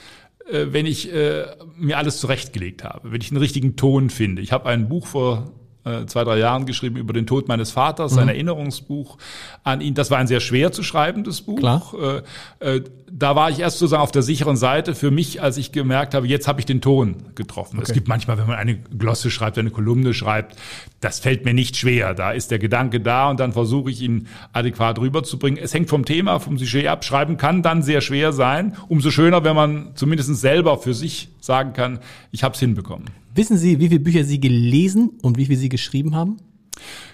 [0.51, 1.45] äh, wenn ich äh,
[1.79, 4.43] mir alles zurechtgelegt habe, wenn ich einen richtigen Ton finde.
[4.43, 5.53] Ich habe ein Buch vor
[5.85, 8.21] äh, zwei, drei Jahren geschrieben über den Tod meines Vaters, mhm.
[8.21, 9.19] ein Erinnerungsbuch
[9.65, 9.95] an ihn.
[9.95, 11.59] Das war ein sehr schwer zu schreibendes Buch.
[11.59, 12.23] Klar.
[12.61, 15.71] Äh, äh, da war ich erst sozusagen auf der sicheren Seite für mich, als ich
[15.71, 17.77] gemerkt habe, jetzt habe ich den Ton getroffen.
[17.77, 17.87] Okay.
[17.89, 20.57] Es gibt manchmal, wenn man eine Glosse schreibt, eine Kolumne schreibt,
[21.01, 22.15] das fällt mir nicht schwer.
[22.15, 25.63] Da ist der Gedanke da und dann versuche ich ihn adäquat rüberzubringen.
[25.63, 27.05] Es hängt vom Thema, vom Sujet ab.
[27.05, 28.77] Schreiben kann dann sehr schwer sein.
[28.89, 31.99] Umso schöner, wenn man zumindest selber für sich sagen kann,
[32.31, 33.22] ich habe es hinbekommen.
[33.35, 36.37] Wissen Sie, wie viele Bücher Sie gelesen und wie viele Sie geschrieben haben?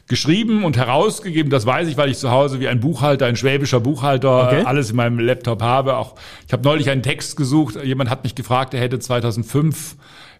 [0.07, 1.51] geschrieben und herausgegeben.
[1.51, 4.63] Das weiß ich, weil ich zu Hause wie ein Buchhalter, ein schwäbischer Buchhalter, okay.
[4.65, 5.97] alles in meinem Laptop habe.
[5.97, 6.15] Auch
[6.47, 7.77] ich habe neulich einen Text gesucht.
[7.85, 9.97] Jemand hat mich gefragt, er hätte 2005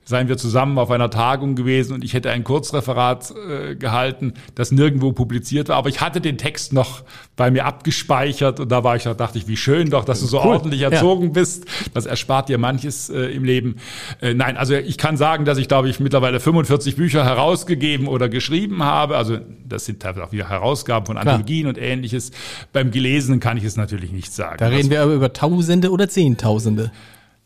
[0.09, 4.73] seien wir zusammen auf einer Tagung gewesen und ich hätte ein Kurzreferat äh, gehalten, das
[4.73, 5.77] nirgendwo publiziert war.
[5.77, 7.03] Aber ich hatte den Text noch
[7.37, 10.27] bei mir abgespeichert und da war ich, da dachte ich, wie schön doch, dass du
[10.27, 10.55] so cool.
[10.55, 11.33] ordentlich erzogen ja.
[11.33, 11.67] bist.
[11.93, 13.77] Das erspart dir manches äh, im Leben.
[14.23, 18.31] Äh, nein, also ich kann sagen, dass ich, glaube ich, mittlerweile 45 Bücher herausgegeben oder
[18.31, 19.15] geschrieben habe.
[19.19, 19.37] Also
[19.69, 22.31] das sind teilweise auch wieder Herausgaben von Anthologien und ähnliches.
[22.73, 24.57] Beim Gelesenen kann ich es natürlich nicht sagen.
[24.57, 26.93] Da reden wir aber über Tausende oder Zehntausende.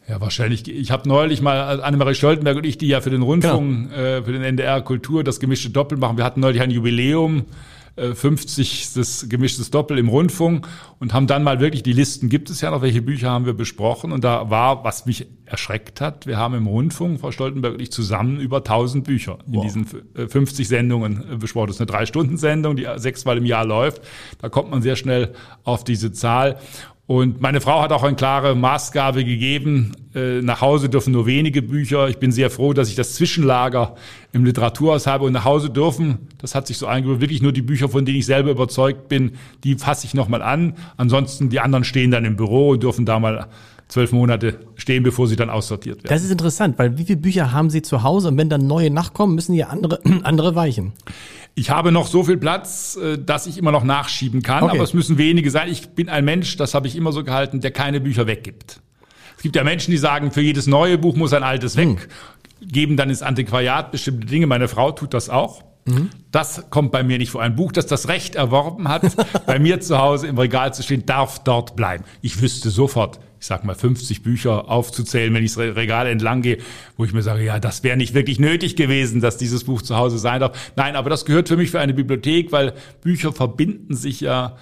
[0.08, 0.68] Ja, wahrscheinlich.
[0.68, 4.02] Ich habe neulich mal Annemarie Stoltenberg und ich, die ja für den Rundfunk, genau.
[4.02, 6.16] äh, für den NDR Kultur das gemischte Doppel machen.
[6.16, 7.44] Wir hatten neulich ein Jubiläum,
[7.94, 10.66] äh, 50 das gemischtes Doppel im Rundfunk
[10.98, 13.52] und haben dann mal wirklich die Listen gibt es ja noch, welche Bücher haben wir
[13.52, 17.82] besprochen und da war, was mich erschreckt hat, wir haben im Rundfunk, Frau Stoltenberg und
[17.82, 19.62] ich, zusammen über 1000 Bücher in wow.
[19.62, 21.66] diesen 50 Sendungen äh, besprochen.
[21.66, 24.00] Das ist eine Drei-Stunden-Sendung, die sechsmal im Jahr läuft.
[24.38, 26.58] Da kommt man sehr schnell auf diese Zahl.
[27.06, 29.92] Und meine Frau hat auch eine klare Maßgabe gegeben.
[30.14, 32.08] Äh, nach Hause dürfen nur wenige Bücher.
[32.08, 33.96] Ich bin sehr froh, dass ich das Zwischenlager
[34.32, 35.24] im Literaturhaus habe.
[35.24, 38.18] Und nach Hause dürfen, das hat sich so eingebaut, wirklich nur die Bücher, von denen
[38.18, 39.32] ich selber überzeugt bin,
[39.64, 40.74] die fasse ich nochmal an.
[40.96, 43.48] Ansonsten die anderen stehen dann im Büro und dürfen da mal
[43.88, 46.08] zwölf Monate stehen, bevor sie dann aussortiert werden.
[46.08, 48.90] Das ist interessant, weil wie viele Bücher haben Sie zu Hause und wenn dann neue
[48.90, 50.92] nachkommen, müssen ja andere, andere weichen?
[51.54, 54.74] Ich habe noch so viel Platz, äh, dass ich immer noch nachschieben kann, okay.
[54.74, 55.68] aber es müssen wenige sein.
[55.70, 58.80] Ich bin ein Mensch, das habe ich immer so gehalten, der keine Bücher weggibt.
[59.36, 62.08] Es gibt ja Menschen, die sagen, für jedes neue Buch muss ein altes weg,
[62.60, 62.68] hm.
[62.68, 64.46] geben dann ins Antiquariat bestimmte Dinge.
[64.46, 65.64] Meine Frau tut das auch.
[65.84, 66.10] Mhm.
[66.30, 67.42] Das kommt bei mir nicht vor.
[67.42, 69.02] Ein Buch, das das Recht erworben hat,
[69.46, 72.04] bei mir zu Hause im Regal zu stehen, darf dort bleiben.
[72.20, 76.58] Ich wüsste sofort, ich sag mal 50 Bücher aufzuzählen, wenn ich das Regal entlang gehe,
[76.96, 79.96] wo ich mir sage, ja, das wäre nicht wirklich nötig gewesen, dass dieses Buch zu
[79.96, 80.72] Hause sein darf.
[80.76, 84.56] Nein, aber das gehört für mich für eine Bibliothek, weil Bücher verbinden sich ja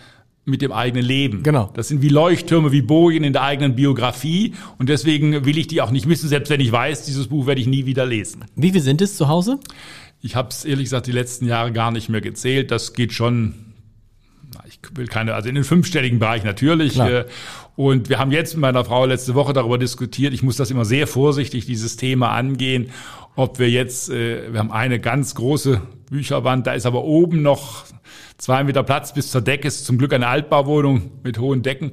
[0.47, 1.43] mit dem eigenen Leben.
[1.43, 1.71] Genau.
[1.75, 5.83] Das sind wie Leuchttürme, wie Bojen in der eigenen Biografie und deswegen will ich die
[5.83, 8.47] auch nicht missen, selbst wenn ich weiß, dieses Buch werde ich nie wieder lesen.
[8.57, 9.61] Wie viel sind es zu Hause?
[10.23, 12.71] Ich habe es ehrlich gesagt die letzten Jahre gar nicht mehr gezählt.
[12.71, 13.70] Das geht schon
[14.95, 16.95] will keine, also in den fünfstelligen Bereich natürlich.
[16.95, 17.11] Klar.
[17.11, 17.25] Äh,
[17.77, 20.35] und wir haben jetzt mit meiner Frau letzte Woche darüber diskutiert.
[20.35, 22.91] Ich muss das immer sehr vorsichtig, dieses Thema angehen,
[23.37, 27.85] ob wir jetzt, äh, wir haben eine ganz große Bücherwand, da ist aber oben noch
[28.37, 31.91] zwei Meter Platz bis zur Decke, ist zum Glück eine Altbauwohnung mit hohen Decken.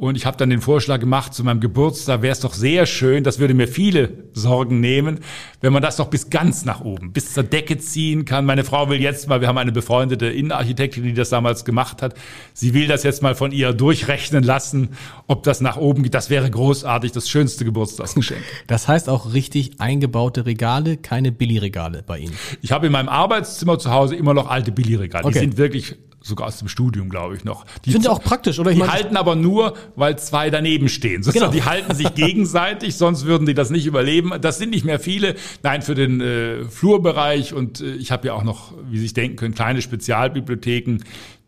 [0.00, 3.22] Und ich habe dann den Vorschlag gemacht, zu meinem Geburtstag wäre es doch sehr schön,
[3.22, 5.20] das würde mir viele Sorgen nehmen,
[5.60, 8.46] wenn man das doch bis ganz nach oben, bis zur Decke ziehen kann.
[8.46, 12.14] Meine Frau will jetzt mal, wir haben eine befreundete Innenarchitektin, die das damals gemacht hat,
[12.54, 16.14] sie will das jetzt mal von ihr durchrechnen lassen, ob das nach oben geht.
[16.14, 18.40] Das wäre großartig, das schönste Geburtstagsgeschenk.
[18.68, 22.32] Das heißt auch richtig eingebaute Regale, keine Billigregale bei Ihnen.
[22.62, 25.26] Ich habe in meinem Arbeitszimmer zu Hause immer noch alte Billigregale.
[25.26, 25.34] Okay.
[25.34, 27.64] Die sind wirklich sogar aus dem Studium, glaube ich noch.
[27.84, 28.70] Die sind ja auch praktisch, oder?
[28.70, 31.22] Ich die halten aber nur, weil zwei daneben stehen.
[31.22, 31.50] Genau.
[31.50, 34.32] Die halten sich gegenseitig, sonst würden die das nicht überleben.
[34.40, 35.36] Das sind nicht mehr viele.
[35.62, 39.14] Nein, für den äh, Flurbereich und äh, ich habe ja auch noch, wie Sie sich
[39.14, 40.98] denken können, kleine Spezialbibliotheken,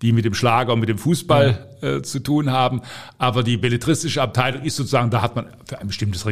[0.00, 1.88] die mit dem Schlager und mit dem Fußball ja.
[1.96, 2.80] äh, zu tun haben.
[3.18, 6.26] Aber die belletristische Abteilung ist sozusagen, da hat man für ein bestimmtes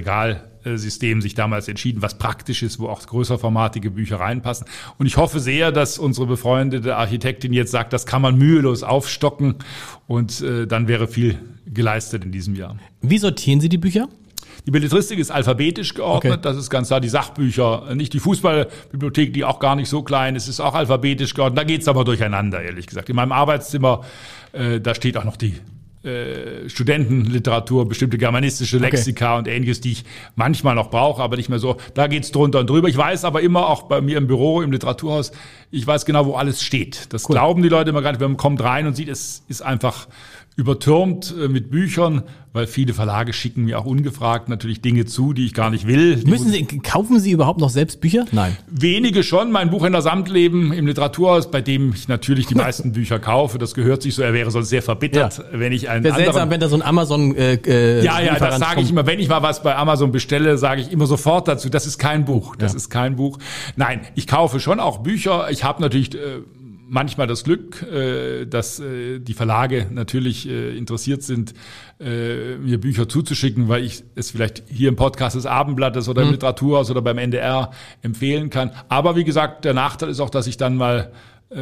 [0.65, 4.67] Regalsystem sich damals entschieden, was praktisch ist, wo auch größerformatige Bücher reinpassen.
[4.99, 9.57] Und ich hoffe sehr, dass unsere befreundete Architektin jetzt sagt, das kann man mühelos aufstocken
[10.07, 12.77] und äh, dann wäre viel geleistet in diesem Jahr.
[13.01, 14.09] Wie sortieren Sie die Bücher?
[14.67, 16.43] Die Belletristik ist alphabetisch geordnet, okay.
[16.43, 17.01] das ist ganz klar.
[17.01, 21.33] Die Sachbücher, nicht die Fußballbibliothek, die auch gar nicht so klein ist, ist auch alphabetisch
[21.33, 21.59] geordnet.
[21.59, 23.09] Da geht's aber durcheinander, ehrlich gesagt.
[23.09, 24.03] In meinem Arbeitszimmer,
[24.53, 25.55] äh, da steht auch noch die
[26.03, 29.39] äh, Studentenliteratur, bestimmte germanistische Lexika okay.
[29.39, 31.77] und ähnliches, die ich manchmal noch brauche, aber nicht mehr so.
[31.93, 32.89] Da geht's drunter und drüber.
[32.89, 35.33] Ich weiß aber immer, auch bei mir im Büro, im Literaturhaus,
[35.71, 37.13] ich weiß genau, wo alles steht.
[37.13, 37.35] Das cool.
[37.35, 38.21] glauben die Leute immer gar nicht.
[38.21, 40.09] Wenn man kommt rein und sieht, es ist einfach
[40.57, 45.47] übertürmt äh, mit Büchern, weil viele Verlage schicken mir auch ungefragt natürlich Dinge zu, die
[45.47, 46.21] ich gar nicht will.
[46.27, 48.25] Müssen Sie, kaufen Sie überhaupt noch selbst Bücher?
[48.33, 48.57] Nein.
[48.69, 49.53] Wenige schon.
[49.53, 53.59] Mein Buchhändler Samtleben im Literaturhaus, bei dem ich natürlich die meisten Bücher kaufe.
[53.59, 54.23] Das gehört sich so.
[54.23, 55.45] Er wäre sonst sehr verbittert, ja.
[55.53, 58.59] wenn ich einen Wäre seltsam, wenn da so ein Amazon äh, äh, Ja, ja, das
[58.59, 59.07] sage ich immer.
[59.07, 62.25] Wenn ich mal was bei Amazon bestelle, sage ich immer sofort dazu, das ist kein
[62.25, 62.57] Buch.
[62.57, 62.77] Das ja.
[62.77, 63.39] ist kein Buch.
[63.77, 65.51] Nein, ich kaufe schon auch Bücher.
[65.51, 66.15] Ich habe natürlich...
[66.15, 66.43] Äh,
[66.91, 71.55] manchmal das Glück, äh, dass äh, die Verlage natürlich äh, interessiert sind,
[72.03, 76.33] mir Bücher zuzuschicken, weil ich es vielleicht hier im Podcast des Abendblattes oder im mhm.
[76.33, 78.71] Literaturhaus oder beim NDR empfehlen kann.
[78.89, 81.13] Aber wie gesagt, der Nachteil ist auch, dass ich dann mal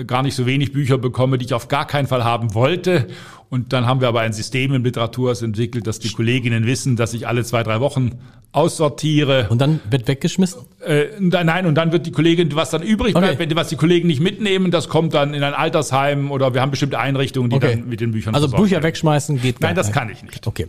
[0.07, 3.07] gar nicht so wenig Bücher bekomme, die ich auf gar keinen Fall haben wollte.
[3.49, 7.15] Und dann haben wir aber ein System im Literaturhaus entwickelt, dass die Kolleginnen wissen, dass
[7.15, 8.19] ich alle zwei, drei Wochen
[8.53, 9.47] aussortiere.
[9.49, 10.63] Und dann wird weggeschmissen?
[10.85, 13.51] Äh, nein, und dann wird die Kollegin, was dann übrig bleibt, okay.
[13.51, 16.71] wenn was die Kollegen nicht mitnehmen, das kommt dann in ein Altersheim oder wir haben
[16.71, 17.77] bestimmte Einrichtungen, die okay.
[17.77, 18.85] dann mit den Büchern Also Bücher werden.
[18.85, 19.61] wegschmeißen geht nicht.
[19.63, 20.47] Nein, das kann ich nicht.
[20.47, 20.67] Okay.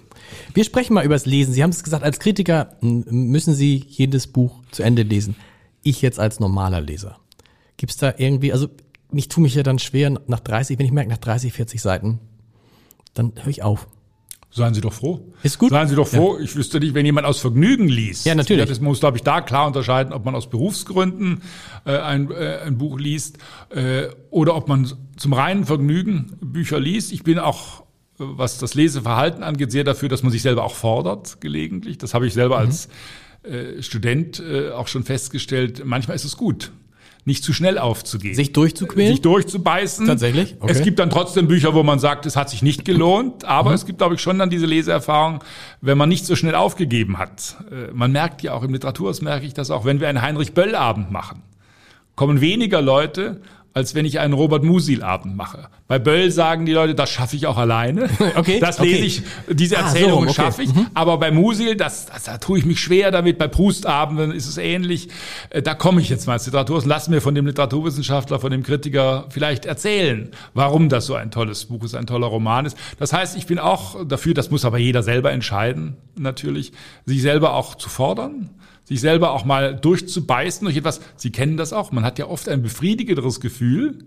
[0.53, 1.53] Wir sprechen mal über das Lesen.
[1.53, 5.35] Sie haben es gesagt, als Kritiker müssen Sie jedes Buch zu Ende lesen.
[5.83, 7.17] Ich jetzt als normaler Leser.
[7.77, 8.69] Gibt es da irgendwie, also
[9.11, 12.19] ich tue mich ja dann schwer nach 30, wenn ich merke, nach 30, 40 Seiten,
[13.13, 13.87] dann höre ich auf.
[14.51, 15.19] Seien Sie doch froh.
[15.43, 15.69] Ist gut.
[15.69, 16.37] Seien Sie doch froh.
[16.37, 16.43] Ja.
[16.43, 18.25] Ich wüsste nicht, wenn jemand aus Vergnügen liest.
[18.25, 18.67] Ja, natürlich.
[18.67, 21.43] Das muss, glaube ich, da klar unterscheiden, ob man aus Berufsgründen
[21.85, 23.37] äh, ein, äh, ein Buch liest
[23.69, 27.11] äh, oder ob man zum reinen Vergnügen Bücher liest.
[27.11, 27.83] Ich bin auch,
[28.17, 31.99] was das Leseverhalten angeht, sehr dafür, dass man sich selber auch fordert, gelegentlich.
[31.99, 32.65] Das habe ich selber mhm.
[32.65, 32.89] als
[33.43, 35.83] äh, Student äh, auch schon festgestellt.
[35.85, 36.71] Manchmal ist es gut
[37.29, 38.35] nicht zu schnell aufzugehen.
[38.35, 39.11] Sich durchzuquälen?
[39.11, 40.05] Sich durchzubeißen.
[40.07, 40.55] Tatsächlich?
[40.59, 40.71] Okay.
[40.71, 43.75] Es gibt dann trotzdem Bücher, wo man sagt, es hat sich nicht gelohnt, aber mhm.
[43.75, 45.43] es gibt, glaube ich, schon dann diese Leseerfahrung,
[45.79, 47.55] wenn man nicht so schnell aufgegeben hat.
[47.71, 51.11] Äh, man merkt ja auch im Literaturhaus, merke ich das auch, wenn wir einen Heinrich-Böll-Abend
[51.11, 51.43] machen,
[52.15, 53.41] kommen weniger Leute,
[53.73, 55.69] als wenn ich einen Robert Musil-Abend mache.
[55.87, 58.09] Bei Böll sagen die Leute, das schaffe ich auch alleine.
[58.35, 58.59] Okay.
[58.59, 59.05] Das lese okay.
[59.05, 60.41] ich, diese Erzählungen ah, so, okay.
[60.41, 60.73] schaffe ich.
[60.73, 60.87] Mhm.
[60.93, 63.37] Aber bei Musil, das, das, da tue ich mich schwer damit.
[63.37, 65.09] Bei Proust-Abenden ist es ähnlich.
[65.49, 66.81] Äh, da komme ich jetzt mal als Literatur.
[66.85, 71.65] Lass mir von dem Literaturwissenschaftler, von dem Kritiker vielleicht erzählen, warum das so ein tolles
[71.65, 72.77] Buch ist, ein toller Roman ist.
[72.99, 76.71] Das heißt, ich bin auch dafür, das muss aber jeder selber entscheiden, natürlich,
[77.05, 78.51] sich selber auch zu fordern
[78.89, 80.99] sich selber auch mal durchzubeißen durch etwas.
[81.15, 81.91] Sie kennen das auch.
[81.91, 83.99] Man hat ja oft ein befriedigenderes Gefühl,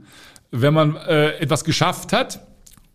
[0.51, 2.45] wenn man äh, etwas geschafft hat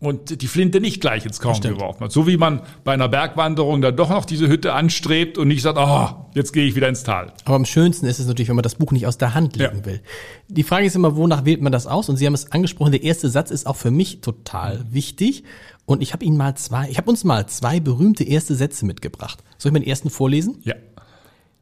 [0.00, 2.12] und die Flinte nicht gleich ins Korn geworfen hat.
[2.12, 5.78] So wie man bei einer Bergwanderung dann doch noch diese Hütte anstrebt und nicht sagt,
[5.80, 7.32] oh, jetzt gehe ich wieder ins Tal.
[7.46, 9.78] Aber am schönsten ist es natürlich, wenn man das Buch nicht aus der Hand legen
[9.78, 9.86] ja.
[9.86, 10.02] will.
[10.48, 12.10] Die Frage ist immer, wonach wählt man das aus?
[12.10, 15.42] Und Sie haben es angesprochen, der erste Satz ist auch für mich total wichtig.
[15.88, 19.42] Und ich habe Ihnen mal zwei, ich habe uns mal zwei berühmte erste Sätze mitgebracht.
[19.56, 20.58] Soll ich mir den ersten vorlesen?
[20.64, 20.74] Ja.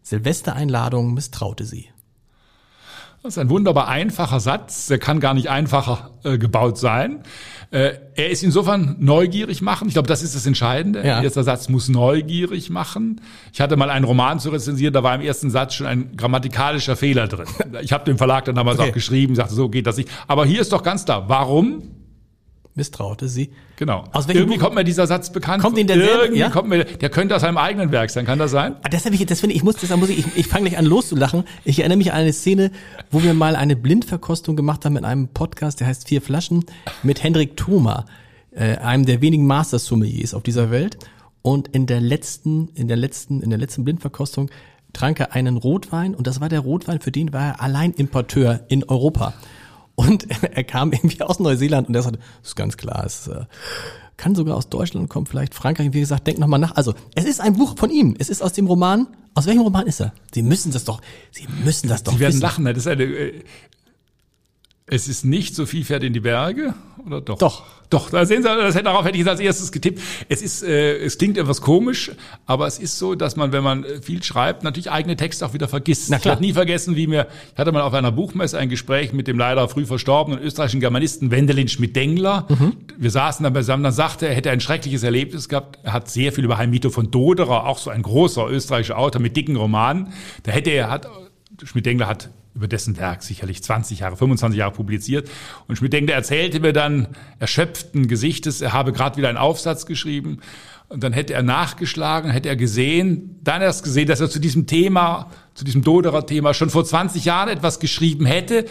[0.07, 1.89] Silvestereinladung misstraute sie.
[3.25, 4.87] Das ist ein wunderbar einfacher Satz.
[4.87, 7.25] Der kann gar nicht einfacher äh, gebaut sein.
[7.73, 9.89] Äh, er ist insofern neugierig machen.
[9.89, 11.05] Ich glaube, das ist das Entscheidende.
[11.05, 11.21] Ja.
[11.21, 13.21] Erster Satz muss neugierig machen.
[13.53, 16.95] Ich hatte mal einen Roman zu rezensieren, da war im ersten Satz schon ein grammatikalischer
[16.95, 17.49] Fehler drin.
[17.83, 18.91] Ich habe dem Verlag dann damals okay.
[18.91, 20.09] auch geschrieben, sagte, so geht das nicht.
[20.29, 21.83] Aber hier ist doch ganz klar, warum
[22.77, 23.51] misstraute sie.
[23.77, 24.05] Genau.
[24.13, 24.65] Aus welchem Irgendwie Buch?
[24.65, 25.63] kommt mir dieser Satz bekannt.
[25.63, 26.51] Kommt Ihnen der Irgendwie ja?
[26.51, 28.77] kommt mir, der könnte aus einem eigenen Werk sein, kann das sein?
[28.83, 30.69] Ah, das habe ich, das finde ich, ich muss, das muss ich, ich, ich fange
[30.69, 31.45] gleich an loszulachen.
[31.65, 32.71] Ich erinnere mich an eine Szene,
[33.11, 36.65] wo wir mal eine Blindverkostung gemacht haben in einem Podcast, der heißt Vier Flaschen,
[37.03, 38.05] mit Hendrik Thoma,
[38.53, 40.99] äh, einem der wenigen Master Sommeliers auf dieser Welt.
[41.43, 44.51] Und in der letzten, in der letzten, in der letzten Blindverkostung
[44.93, 48.61] trank er einen Rotwein und das war der Rotwein, für den war er allein Importeur
[48.69, 49.35] in Europa.
[49.97, 53.45] Und er kam irgendwie aus Neuseeland und er sagte, das ist ganz klar, es äh,
[54.17, 55.93] kann sogar aus Deutschland kommen, vielleicht Frankreich.
[55.93, 56.77] Wie gesagt, denk nochmal nach.
[56.77, 58.15] Also, es ist ein Buch von ihm.
[58.19, 59.09] Es ist aus dem Roman.
[59.35, 60.15] Aus welchem Roman ist er?
[60.33, 62.41] Sie müssen das doch, Sie müssen das doch Sie werden wissen.
[62.41, 62.65] lachen.
[62.65, 63.45] Das ist eine, äh,
[64.87, 67.39] es ist nicht so viel Pferd in die Berge, oder doch?
[67.39, 67.65] Doch.
[67.89, 70.03] Doch, da sehen Sie, das, darauf hätte ich als erstes getippt.
[70.29, 72.11] Es ist, äh, es klingt etwas komisch,
[72.45, 75.55] aber es ist so, dass man, wenn man äh, viel schreibt, natürlich eigene Texte auch
[75.55, 76.11] wieder vergisst.
[76.11, 76.33] Na klar.
[76.33, 79.29] Ich habe nie vergessen, wie mir, ich hatte mal auf einer Buchmesse ein Gespräch mit
[79.29, 82.47] dem leider früh verstorbenen österreichischen Germanisten Wendelin Schmidt-Dengler.
[82.49, 82.73] Mhm.
[82.97, 85.79] Wir saßen dann beisammen, dann sagte er, er hätte ein schreckliches Erlebnis gehabt.
[85.85, 89.37] Er hat sehr viel über Heimito von Doderer, auch so ein großer österreichischer Autor mit
[89.37, 90.13] dicken Romanen.
[90.43, 91.09] Da hätte er, hat,
[91.63, 95.31] Schmidt-Dengler hat über dessen Werk sicherlich 20 Jahre, 25 Jahre publiziert.
[95.69, 99.87] Und Schmidt denkt, er erzählte mir dann erschöpften Gesichtes, er habe gerade wieder einen Aufsatz
[99.87, 100.41] geschrieben.
[100.89, 104.67] Und dann hätte er nachgeschlagen, hätte er gesehen, dann erst gesehen, dass er zu diesem
[104.67, 108.67] Thema, zu diesem Doderer-Thema schon vor 20 Jahren etwas geschrieben hätte,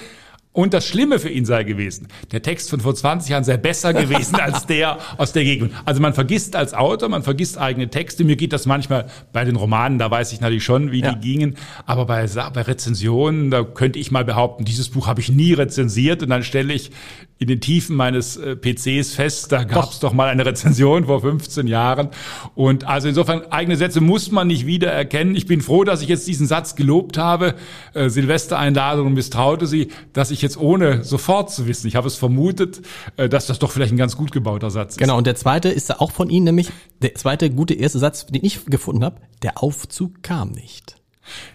[0.55, 3.93] und das Schlimme für ihn sei gewesen, der Text von vor 20 Jahren sei besser
[3.93, 5.73] gewesen als der aus der Gegend.
[5.83, 8.23] Also man vergisst als Autor, man vergisst eigene Texte.
[8.23, 11.11] Mir geht das manchmal bei den Romanen, da weiß ich natürlich schon, wie ja.
[11.11, 11.57] die gingen.
[11.85, 16.23] Aber bei, bei Rezensionen, da könnte ich mal behaupten, dieses Buch habe ich nie rezensiert
[16.23, 16.91] und dann stelle ich
[17.37, 20.09] in den Tiefen meines äh, PCs fest, da gab es doch.
[20.09, 22.07] doch mal eine Rezension vor 15 Jahren.
[22.55, 25.35] Und also insofern, eigene Sätze muss man nicht wiedererkennen.
[25.35, 27.55] Ich bin froh, dass ich jetzt diesen Satz gelobt habe.
[27.93, 32.81] Äh, Silvestereinladung misstraute sie, dass ich jetzt ohne sofort zu wissen, ich habe es vermutet,
[33.17, 34.97] äh, dass das doch vielleicht ein ganz gut gebauter Satz ist.
[34.97, 36.69] Genau, und der zweite ist auch von Ihnen, nämlich
[37.01, 40.95] der zweite gute erste Satz, den ich gefunden habe, der Aufzug kam nicht.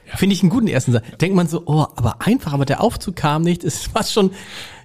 [0.07, 0.17] Ja.
[0.17, 1.05] Finde ich einen guten ersten Satz.
[1.21, 4.33] Denkt man so, oh, aber einfach, aber der Aufzug kam nicht, ist fast schon,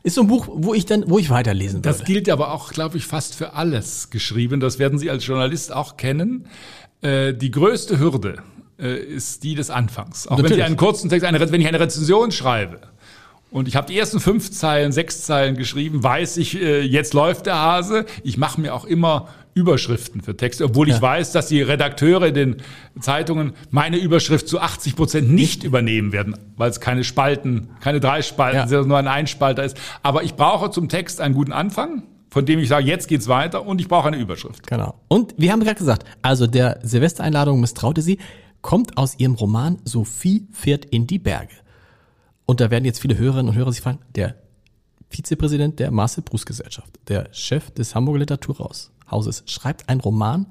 [0.03, 1.89] ist so ein Buch, wo ich dann, wo ich weiterlesen würde.
[1.89, 4.59] Das gilt aber auch, glaube ich, fast für alles geschrieben.
[4.59, 6.47] Das werden Sie als Journalist auch kennen.
[7.01, 8.37] Äh, die größte Hürde
[8.77, 10.27] äh, ist die des Anfangs.
[10.27, 10.51] Auch Natürlich.
[10.51, 12.81] wenn Sie einen kurzen Text, eine, wenn ich eine Rezension schreibe,
[13.55, 17.45] Und ich habe die ersten fünf Zeilen, sechs Zeilen geschrieben, weiß ich, äh, jetzt läuft
[17.45, 18.05] der Hase.
[18.21, 20.95] Ich mache mir auch immer Überschriften für Texte, obwohl ja.
[20.95, 22.57] ich weiß, dass die Redakteure in den
[22.99, 28.23] Zeitungen meine Überschrift zu 80 Prozent nicht übernehmen werden, weil es keine Spalten, keine drei
[28.23, 28.67] Spalten, ja.
[28.67, 29.77] sondern nur ein Einspalter ist.
[30.03, 33.65] Aber ich brauche zum Text einen guten Anfang, von dem ich sage, jetzt geht's weiter
[33.65, 34.67] und ich brauche eine Überschrift.
[34.67, 34.95] Genau.
[35.07, 38.17] Und wir haben gerade gesagt, also der Silvestereinladung misstraute sie,
[38.61, 41.55] kommt aus ihrem Roman Sophie fährt in die Berge.
[42.45, 44.35] Und da werden jetzt viele Hörerinnen und Hörer sich fragen, der
[45.09, 50.47] Vizepräsident der Marcel Proust Gesellschaft, der Chef des Hamburger Literaturhauses, schreibt einen Roman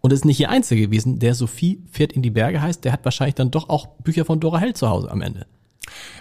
[0.00, 3.04] und ist nicht ihr einziger gewesen, der Sophie fährt in die Berge heißt, der hat
[3.04, 5.46] wahrscheinlich dann doch auch Bücher von Dora Hell zu Hause am Ende.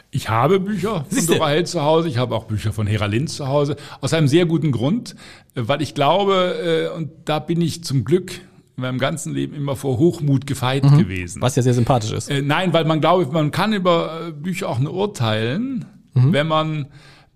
[0.10, 1.28] Ich habe Bücher von?
[1.28, 4.28] Dora Hell zu Hause, ich habe auch Bücher von Hera Lind zu Hause, aus einem
[4.28, 5.16] sehr guten Grund,
[5.54, 8.32] weil ich glaube, äh, und da bin ich zum Glück
[8.78, 11.00] in meinem ganzen Leben immer vor Hochmut gefeit mhm.
[11.00, 11.42] gewesen.
[11.42, 12.30] Was ja sehr sympathisch ist.
[12.30, 16.32] Äh, nein, weil man glaube, man kann über äh, Bücher auch nur urteilen, mhm.
[16.32, 16.86] wenn man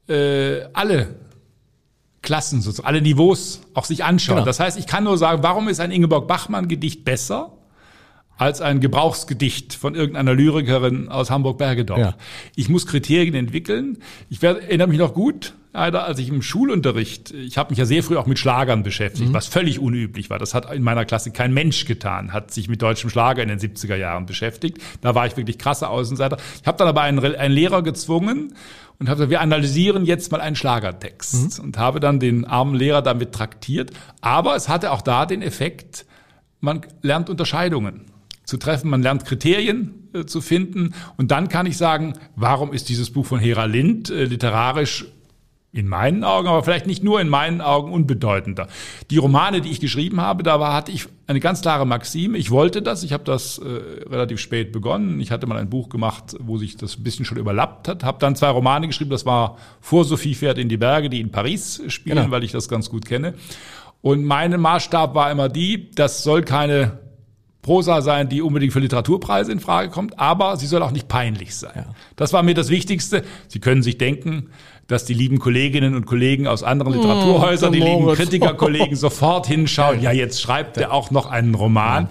[0.08, 1.16] äh, alle
[2.22, 4.36] Klassen, sozusagen, alle Niveaus auch sich anschaut.
[4.36, 4.46] Genau.
[4.46, 7.58] Das heißt, ich kann nur sagen, warum ist ein Ingeborg Bachmann-Gedicht besser
[8.38, 12.00] als ein Gebrauchsgedicht von irgendeiner Lyrikerin aus Hamburg-Bergedorf?
[12.00, 12.16] Ja.
[12.56, 13.98] Ich muss Kriterien entwickeln.
[14.30, 17.86] Ich werde, erinnere mich noch gut, leider, als ich im Schulunterricht, ich habe mich ja
[17.86, 19.34] sehr früh auch mit Schlagern beschäftigt, mhm.
[19.34, 20.40] was völlig unüblich war.
[20.40, 23.60] Das hat in meiner Klasse kein Mensch getan, hat sich mit deutschem Schlager in den
[23.60, 24.78] 70er Jahren beschäftigt.
[25.02, 26.38] Da war ich wirklich krasser Außenseiter.
[26.62, 28.54] Ich habe dann aber einen, einen Lehrer gezwungen
[29.00, 31.66] und habe gesagt, wir analysieren jetzt mal einen Schlagertext mhm.
[31.66, 33.92] und habe dann den armen Lehrer damit traktiert.
[34.20, 36.06] Aber es hatte auch da den Effekt,
[36.60, 38.06] man lernt Unterscheidungen
[38.44, 42.90] zu treffen, man lernt Kriterien äh, zu finden und dann kann ich sagen, warum ist
[42.90, 45.06] dieses Buch von Hera Lind äh, literarisch
[45.74, 48.68] in meinen Augen, aber vielleicht nicht nur in meinen Augen unbedeutender.
[49.10, 52.38] Die Romane, die ich geschrieben habe, da war, hatte ich eine ganz klare Maxime.
[52.38, 53.04] Ich wollte das.
[53.04, 55.22] Ich habe das äh, relativ spät begonnen.
[55.22, 58.04] Ich hatte mal ein Buch gemacht, wo sich das ein bisschen schon überlappt hat.
[58.04, 59.12] Habe dann zwei Romane geschrieben.
[59.12, 62.32] Das war Vor Sophie fährt in die Berge, die in Paris spielen, genau.
[62.32, 63.34] weil ich das ganz gut kenne.
[64.02, 67.00] Und mein Maßstab war immer die, das soll keine
[67.62, 71.56] Prosa sein, die unbedingt für Literaturpreise in Frage kommt, aber sie soll auch nicht peinlich
[71.56, 71.74] sein.
[71.76, 71.86] Ja.
[72.16, 73.24] Das war mir das Wichtigste.
[73.48, 74.50] Sie können sich denken,
[74.88, 80.02] dass die lieben Kolleginnen und Kollegen aus anderen Literaturhäusern, oh, die lieben Kritikerkollegen sofort hinschauen,
[80.02, 82.10] ja, jetzt schreibt er auch noch einen Roman.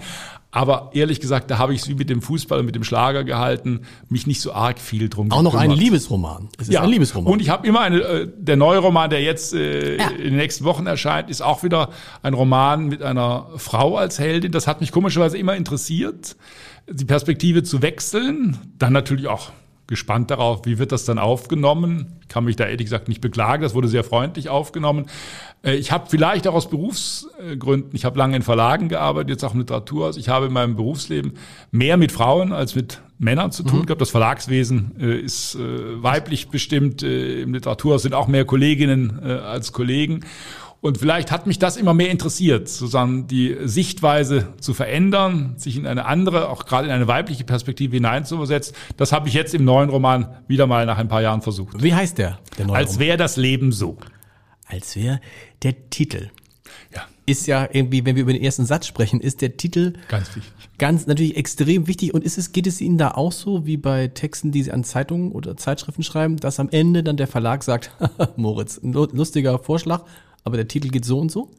[0.53, 3.23] Aber ehrlich gesagt, da habe ich es wie mit dem Fußball und mit dem Schlager
[3.23, 6.49] gehalten, mich nicht so arg viel drum Auch noch ein Liebesroman.
[6.57, 6.81] Es ist ja.
[6.81, 7.31] ein Liebesroman.
[7.31, 10.09] Und ich habe immer eine, äh, der neue Roman, der jetzt äh, ja.
[10.09, 11.89] in den nächsten Wochen erscheint, ist auch wieder
[12.21, 14.51] ein Roman mit einer Frau als Heldin.
[14.51, 16.35] Das hat mich komischerweise immer interessiert,
[16.89, 18.57] die Perspektive zu wechseln.
[18.77, 19.51] Dann natürlich auch
[19.91, 22.13] gespannt darauf, wie wird das dann aufgenommen.
[22.21, 25.07] Ich kann mich da ehrlich gesagt nicht beklagen, das wurde sehr freundlich aufgenommen.
[25.63, 29.53] Äh, ich habe vielleicht auch aus Berufsgründen, ich habe lange in Verlagen gearbeitet, jetzt auch
[29.53, 31.33] im Literaturhaus, ich habe in meinem Berufsleben
[31.71, 33.85] mehr mit Frauen als mit Männern zu tun mhm.
[33.85, 34.01] gehabt.
[34.01, 40.21] Das Verlagswesen äh, ist äh, weiblich bestimmt, im Literaturhaus sind auch mehr Kolleginnen als Kollegen.
[40.81, 45.85] Und vielleicht hat mich das immer mehr interessiert, sozusagen die Sichtweise zu verändern, sich in
[45.85, 48.75] eine andere, auch gerade in eine weibliche Perspektive hineinzuversetzen.
[48.97, 51.83] Das habe ich jetzt im neuen Roman wieder mal nach ein paar Jahren versucht.
[51.83, 52.39] Wie heißt der?
[52.57, 53.97] der neue Als wäre das Leben so.
[54.65, 55.21] Als wäre
[55.61, 56.31] der Titel.
[56.95, 57.03] Ja.
[57.27, 60.51] Ist ja irgendwie, wenn wir über den ersten Satz sprechen, ist der Titel ganz wichtig.
[60.79, 62.15] Ganz natürlich extrem wichtig.
[62.15, 64.83] Und ist es, geht es Ihnen da auch so, wie bei Texten, die Sie an
[64.83, 67.91] Zeitungen oder Zeitschriften schreiben, dass am Ende dann der Verlag sagt,
[68.35, 70.05] Moritz, lustiger Vorschlag,
[70.43, 71.49] aber der Titel geht so und so?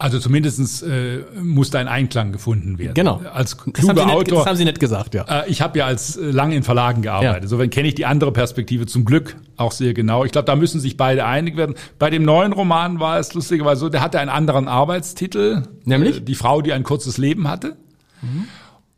[0.00, 2.94] Also zumindestens äh, muss da ein Einklang gefunden werden.
[2.94, 3.20] Genau.
[3.34, 4.38] Als kluger das Autor.
[4.38, 5.42] das haben Sie nicht gesagt, ja.
[5.42, 7.34] Äh, ich habe ja als äh, lange in Verlagen gearbeitet.
[7.34, 7.42] Ja.
[7.42, 10.24] Insofern kenne ich die andere Perspektive zum Glück auch sehr genau.
[10.24, 11.74] Ich glaube, da müssen sich beide einig werden.
[11.98, 15.64] Bei dem neuen Roman war es lustigerweise so, der hatte einen anderen Arbeitstitel.
[15.84, 16.16] Nämlich?
[16.16, 17.76] Äh, die Frau, die ein kurzes Leben hatte.
[18.22, 18.46] Mhm.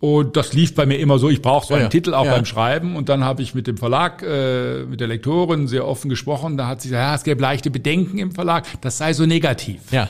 [0.02, 1.30] Und das lief bei mir immer so.
[1.30, 2.32] Ich brauche so einen ja, Titel auch ja.
[2.32, 2.96] beim Schreiben.
[2.96, 6.56] Und dann habe ich mit dem Verlag, äh, mit der Lektorin sehr offen gesprochen.
[6.56, 8.66] Da hat sie gesagt, ja, es gäbe leichte Bedenken im Verlag.
[8.80, 9.92] Das sei so negativ.
[9.92, 10.08] Ja.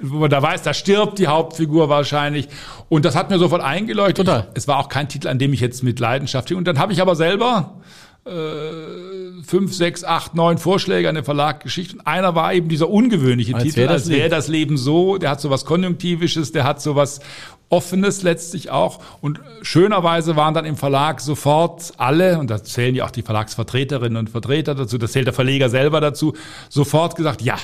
[0.00, 2.48] Wo man da weiß, da stirbt die Hauptfigur wahrscheinlich.
[2.88, 4.24] Und das hat mir sofort eingeleuchtet.
[4.24, 4.48] Total.
[4.54, 6.50] Es war auch kein Titel, an dem ich jetzt mit Leidenschaft.
[6.50, 7.82] Und dann habe ich aber selber
[8.26, 11.92] äh, fünf, sechs, acht, neun Vorschläge an den Verlag geschickt.
[11.92, 15.18] Und einer war eben dieser ungewöhnliche als Titel, wär als wäre das Leben so.
[15.18, 17.20] Der hat so was Konjunktivisches, der hat so was
[17.74, 19.00] Offenes letztlich auch.
[19.20, 24.16] Und schönerweise waren dann im Verlag sofort alle, und da zählen ja auch die Verlagsvertreterinnen
[24.16, 26.34] und Vertreter dazu, das zählt der Verleger selber dazu,
[26.68, 27.56] sofort gesagt, ja,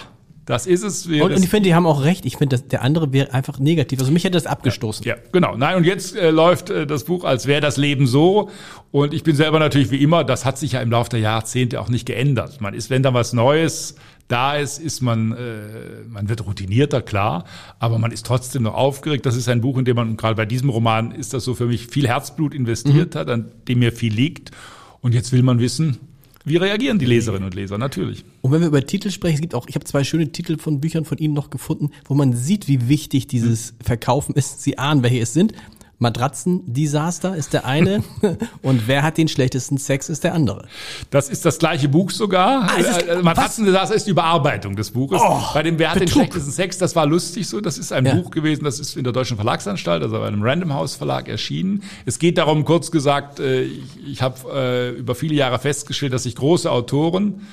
[0.46, 1.06] das ist es.
[1.06, 2.26] Und, und, ich finde, die haben auch recht.
[2.26, 4.00] Ich finde, der andere wäre einfach negativ.
[4.00, 5.06] Also mich hätte das abgestoßen.
[5.06, 5.56] Ja, ja genau.
[5.56, 8.50] Nein, und jetzt äh, läuft äh, das Buch, als wäre das Leben so.
[8.90, 11.80] Und ich bin selber natürlich wie immer, das hat sich ja im Laufe der Jahrzehnte
[11.80, 12.60] auch nicht geändert.
[12.60, 13.94] Man ist, wenn da was Neues
[14.30, 17.44] da ist, ist man, äh, man wird routinierter, klar,
[17.78, 19.26] aber man ist trotzdem noch aufgeregt.
[19.26, 21.66] Das ist ein Buch, in dem man, gerade bei diesem Roman, ist das so für
[21.66, 23.18] mich viel Herzblut investiert mhm.
[23.18, 24.52] hat, an dem mir viel liegt.
[25.00, 25.98] Und jetzt will man wissen,
[26.44, 27.76] Wie reagieren die Leserinnen und Leser?
[27.76, 28.24] Natürlich.
[28.40, 30.80] Und wenn wir über Titel sprechen, es gibt auch, ich habe zwei schöne Titel von
[30.80, 34.62] Büchern von Ihnen noch gefunden, wo man sieht, wie wichtig dieses Verkaufen ist.
[34.62, 35.52] Sie ahnen, welche es sind.
[36.00, 38.02] Matratzen-Desaster ist der eine
[38.62, 40.66] und wer hat den schlechtesten Sex ist der andere.
[41.10, 42.68] Das ist das gleiche Buch sogar.
[42.70, 45.20] Ah, ist Äh, Matratzen-Desaster ist die Überarbeitung des Buches.
[45.24, 46.22] Oh, Bei dem Wer hat den Betrug.
[46.22, 47.60] schlechtesten Sex, das war lustig so.
[47.60, 48.14] Das ist ein Ja.
[48.14, 51.82] Buch gewesen, das ist in der Deutschen Verlagsanstalt, also bei einem Random House Verlag erschienen.
[52.06, 56.34] Es geht darum, kurz gesagt, äh, ich, ich habe über viele Jahre festgestellt, dass sich
[56.34, 57.46] große Autoren,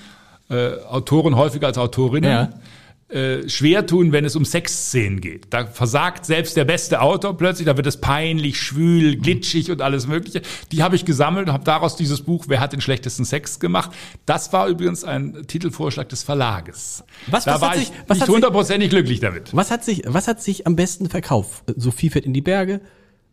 [0.89, 2.49] Autoren häufiger als Autorinnen, Ja.
[3.10, 5.47] Äh, schwer tun, wenn es um Sexszenen geht.
[5.51, 10.08] Da versagt selbst der beste Autor plötzlich, da wird es peinlich, schwül, glitschig und alles
[10.08, 10.41] Mögliche.
[10.74, 13.91] Die habe ich gesammelt und habe daraus dieses Buch Wer hat den schlechtesten Sex gemacht.
[14.26, 17.03] Das war übrigens ein Titelvorschlag des Verlages.
[17.28, 19.55] Was- da was war hat ich sich- was nicht hundertprozentig glücklich damit.
[19.55, 21.64] Was hat sich, was hat sich am besten verkauft?
[21.78, 22.82] Sophie fährt in die Berge,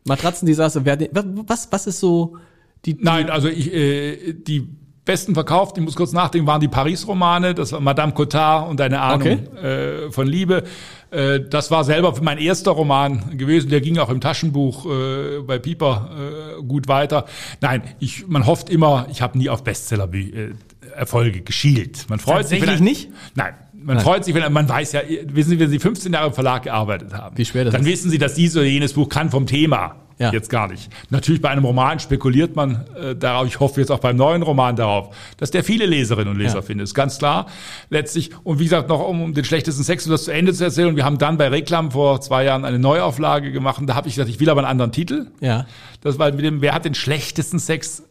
[0.04, 0.98] Matratzendesaster, wer
[1.46, 2.36] was, was ist so
[2.84, 4.68] die, Nein, also ich, äh, die
[5.04, 9.00] besten verkauft, ich muss kurz nachdenken, waren die Paris-Romane, das war Madame Cotard und eine
[9.00, 10.64] Ahnung äh, von Liebe.
[11.10, 15.58] Äh, das war selber mein erster Roman gewesen, der ging auch im Taschenbuch äh, bei
[15.58, 16.10] Pieper
[16.58, 17.26] äh, gut weiter.
[17.60, 22.06] Nein, ich, man hofft immer, ich habe nie auf Bestseller-Erfolge geschielt.
[22.08, 23.10] Man freut sich, wenn Tatsächlich nicht?
[23.34, 23.54] Nein.
[23.84, 26.62] Man freut sich, wenn man weiß ja, wissen Sie, wenn Sie 15 Jahre im Verlag
[26.64, 27.88] gearbeitet haben, Wie schwer das dann ist.
[27.88, 30.30] wissen Sie, dass dieses oder jenes Buch kann vom Thema Ja.
[30.32, 30.90] jetzt gar nicht.
[31.10, 34.76] Natürlich bei einem Roman spekuliert man äh, darauf, ich hoffe jetzt auch beim neuen Roman
[34.76, 36.62] darauf, dass der viele Leserinnen und Leser Ja.
[36.62, 36.84] findet.
[36.84, 37.46] Ist ganz klar.
[37.90, 40.62] Letztlich, und wie gesagt, noch um, um den schlechtesten Sex, um das zu Ende zu
[40.64, 44.08] erzählen, wir haben dann bei Reklam vor zwei Jahren eine Neuauflage gemacht und da habe
[44.08, 45.26] ich gesagt, ich will aber einen anderen Titel.
[45.40, 45.66] ja.
[46.00, 48.02] Das war mit dem, wer hat den schlechtesten Sex?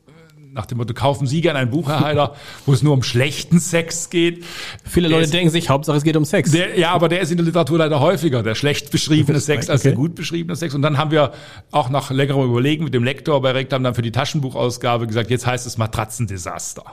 [0.53, 2.35] Nach dem Motto, kaufen Sie gern ein Buch, Herr Heider,
[2.67, 4.45] wo es nur um schlechten Sex geht.
[4.87, 6.51] Viele Der Leute ist- denken sich, Hauptsache es geht um Sex.
[6.51, 9.81] Der, ja, aber der ist in der Literatur leider häufiger, der schlecht beschriebene Sex als
[9.81, 10.01] der Okay.
[10.01, 10.75] gut beschriebene Sex.
[10.75, 11.31] Und dann haben wir
[11.71, 15.47] auch nach längerem Überlegen mit dem Lektor bei Reklam dann für die Taschenbuchausgabe gesagt, jetzt
[15.47, 16.83] heißt es Matratzendesaster.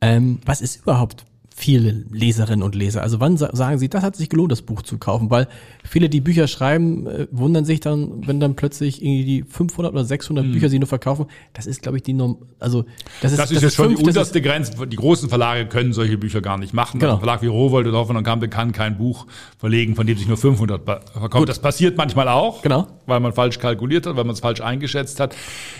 [0.00, 1.24] Ähm, was ist überhaupt
[1.58, 3.02] viele Leserinnen und Leser?
[3.02, 5.30] Also wann sa- sagen Sie, das hat sich gelohnt, das Buch zu kaufen?
[5.30, 5.48] Weil
[5.84, 10.04] viele, die Bücher schreiben, äh, wundern sich dann, wenn dann plötzlich irgendwie die 500 oder
[10.04, 11.26] 600 Bücher sie nur verkaufen.
[11.52, 12.84] Das ist, glaube ich, die Norm, also
[13.20, 13.42] das ist Hm.
[13.42, 14.86] Das ist jetzt schon fünf, die das ist- unterste Grenze.
[14.86, 17.00] Die großen Verlage können solche Bücher gar nicht machen.
[17.00, 17.14] Genau.
[17.14, 19.26] Ein Verlag wie Rowold oder Hoffmann und Kampe kann kein Buch
[19.58, 21.48] verlegen, von dem sich nur 500 ba- verkauft.
[21.48, 22.86] Das passiert manchmal auch, Genau.
[23.06, 25.34] weil man falsch kalkuliert hat, weil man es falsch eingeschätzt hat.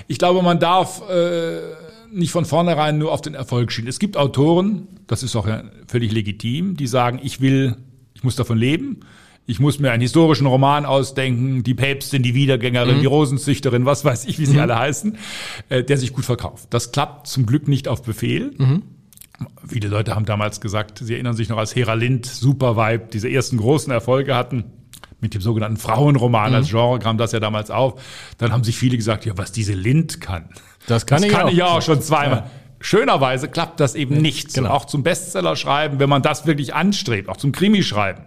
[0.08, 1.58] Ich glaube, man darf äh,
[2.12, 3.88] nicht von vornherein nur auf den Erfolg schielen.
[3.88, 7.76] Es gibt Autoren, das ist auch ja völlig legitim, die sagen, ich will,
[8.14, 9.00] ich muss davon leben.
[9.50, 14.26] Ich muss mir einen historischen Roman ausdenken, die Päpstin, die Wiedergängerin, die Rosenzüchterin, was weiß
[14.26, 15.16] ich, wie sie alle heißen,
[15.70, 16.66] äh, der sich gut verkauft.
[16.68, 18.52] Das klappt zum Glück nicht auf Befehl.
[19.66, 23.30] Viele Leute haben damals gesagt, sie erinnern sich noch, als Hera Lind, Super Vibe, diese
[23.30, 24.64] ersten großen Erfolge hatten.
[25.20, 28.00] Mit dem sogenannten Frauenroman als Genre kam das ja damals auf.
[28.36, 30.50] Dann haben sich viele gesagt, ja, was diese Lind kann.
[30.88, 31.50] Das kann ich kann auch.
[31.50, 32.50] ich ja auch schon zweimal.
[32.80, 34.54] Schönerweise klappt das eben nicht.
[34.54, 34.70] genau.
[34.70, 38.22] Auch zum Bestseller schreiben, wenn man das wirklich anstrebt, auch zum Krimi schreiben,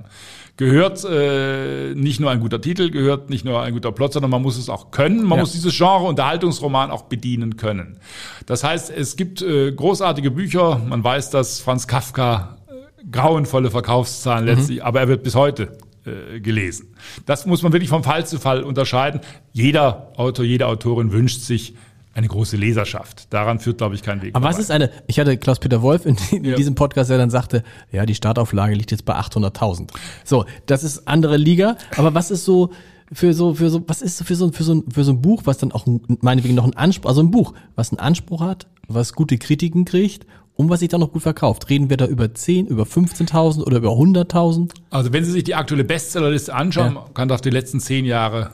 [0.58, 4.42] gehört äh, nicht nur ein guter Titel, gehört nicht nur ein guter Plot, sondern man
[4.42, 5.24] muss es auch können.
[5.24, 5.44] Man Ja.
[5.44, 7.98] muss dieses Genre Unterhaltungsroman auch bedienen können.
[8.46, 10.82] Das heißt, es gibt äh, großartige Bücher.
[10.86, 16.42] Man weiß, dass Franz Kafka äh, grauenvolle Verkaufszahlen letztlich, aber er wird bis heute äh,
[16.42, 16.94] gelesen.
[17.26, 19.22] Das muss man wirklich vom Fall zu Fall unterscheiden.
[19.54, 21.74] Jeder Autor, jede Autorin wünscht sich
[22.14, 23.34] eine große Leserschaft.
[23.34, 24.36] Daran führt, glaube ich, kein Weg.
[24.36, 24.64] Aber was vorbei.
[24.64, 26.56] ist eine, ich hatte Klaus-Peter Wolf in, in Ja.
[26.56, 29.90] diesem Podcast, der dann sagte, ja, die Startauflage liegt jetzt bei 800.000.
[30.26, 32.72] So, das ist andere Liga, aber was ist so
[33.14, 35.22] für so, für so, was ist so für so, für so, ein- für so ein
[35.22, 38.42] Buch, was dann auch ein- meinetwegen noch einen Anspruch, also ein Buch, was einen Anspruch
[38.42, 41.70] hat, was gute Kritiken kriegt und was sich dann noch gut verkauft?
[41.70, 44.72] Reden wir da über 10, über 15.000 oder über 100.000?
[44.90, 47.06] Also wenn Sie sich die aktuelle Bestsellerliste anschauen, Ja.
[47.14, 48.52] kann auf die letzten zehn Jahre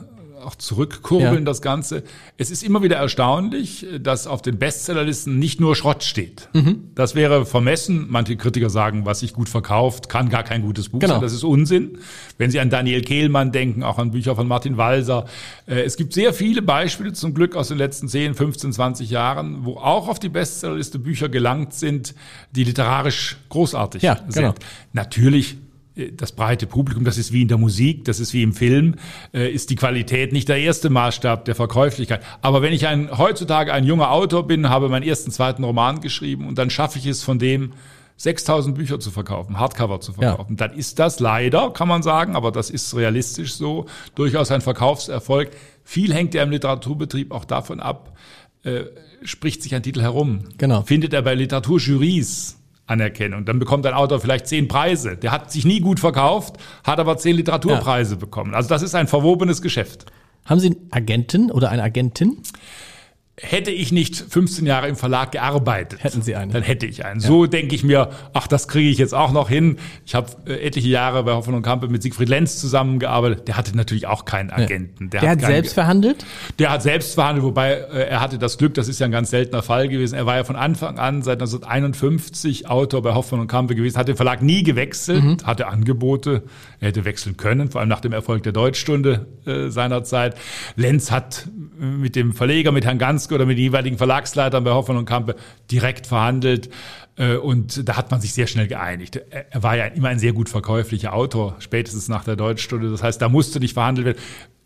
[0.48, 1.40] auch zurückkurbeln, Ja.
[1.40, 2.02] das Ganze.
[2.36, 6.48] Es ist immer wieder erstaunlich, dass auf den Bestsellerlisten nicht nur Schrott steht.
[6.54, 6.90] Mhm.
[6.94, 8.06] Das wäre vermessen.
[8.08, 11.14] Manche Kritiker sagen, was sich gut verkauft, kann gar kein gutes Buch Genau.
[11.14, 11.22] sein.
[11.22, 11.98] Das ist Unsinn.
[12.38, 15.26] Wenn Sie an Daniel Kehlmann denken, auch an Bücher von Martin Walser.
[15.66, 19.64] Äh, Es gibt sehr viele Beispiele zum Glück aus den letzten 10, 15, 20 Jahren,
[19.64, 22.14] wo auch auf die Bestsellerliste Bücher gelangt sind,
[22.52, 24.34] die literarisch großartig Ja, sind.
[24.34, 24.54] genau.
[24.92, 25.56] Natürlich
[26.12, 28.96] das breite Publikum, das ist wie in der Musik, das ist wie im Film,
[29.32, 32.22] äh, ist die Qualität nicht der erste Maßstab der Verkäuflichkeit.
[32.42, 36.46] Aber wenn ich ein, heutzutage ein junger Autor bin, habe meinen ersten, zweiten Roman geschrieben
[36.46, 37.72] und dann schaffe ich es von dem,
[38.18, 42.50] 6000 Bücher zu verkaufen, Hardcover zu verkaufen, dann ist das leider, kann man sagen, aber
[42.50, 43.86] das ist realistisch so,
[44.16, 45.50] durchaus ein Verkaufserfolg.
[45.84, 48.16] Viel hängt ja im Literaturbetrieb auch davon ab,
[48.64, 48.86] äh,
[49.22, 50.40] spricht sich ein Titel herum.
[50.58, 50.82] Genau.
[50.82, 52.57] Findet er bei Literaturjurys
[52.88, 53.44] Anerkennung.
[53.44, 55.16] Dann bekommt ein Autor vielleicht zehn Preise.
[55.16, 58.54] Der hat sich nie gut verkauft, hat aber zehn Literaturpreise bekommen.
[58.54, 60.06] Also das ist ein verwobenes Geschäft.
[60.44, 62.38] Haben Sie einen Agenten oder eine Agentin?
[63.40, 66.50] Hätte ich nicht 15 Jahre im Verlag gearbeitet, Hätten Sie einen.
[66.50, 67.20] dann hätte ich einen.
[67.20, 69.76] So denke ich mir, ach, das kriege ich jetzt auch noch hin.
[70.04, 73.48] Ich habe äh, etliche Jahre bei Hoffmann und Kampe mit Siegfried Lenz zusammengearbeitet.
[73.48, 75.10] Der hatte natürlich auch keinen Agenten.
[75.10, 76.24] Der, hat keinen selbst verhandelt?
[76.58, 79.30] der hat selbst verhandelt, wobei äh, er hatte das Glück, das ist ja ein ganz
[79.30, 80.14] seltener Fall gewesen.
[80.16, 84.08] Er war ja von Anfang an seit 1951 Autor bei Hoffmann und Kampe gewesen, hat
[84.08, 86.42] den Verlag nie gewechselt, hatte Angebote,
[86.80, 90.36] er hätte wechseln können, vor allem nach dem Erfolg der Deutschstunde äh, seinerzeit.
[90.76, 91.48] Lenz hat
[91.80, 95.04] äh, mit dem Verleger, mit Herrn Ganske oder mit den jeweiligen Verlagsleitern bei Hoffmann und
[95.04, 95.36] Kampe
[95.70, 96.70] direkt verhandelt.
[97.16, 99.20] Äh, Und da hat man sich sehr schnell geeinigt.
[99.50, 102.90] Er war ja immer ein sehr gut verkäuflicher Autor, spätestens nach der Deutschstunde.
[102.90, 104.18] Das heißt, da musste nicht verhandelt werden.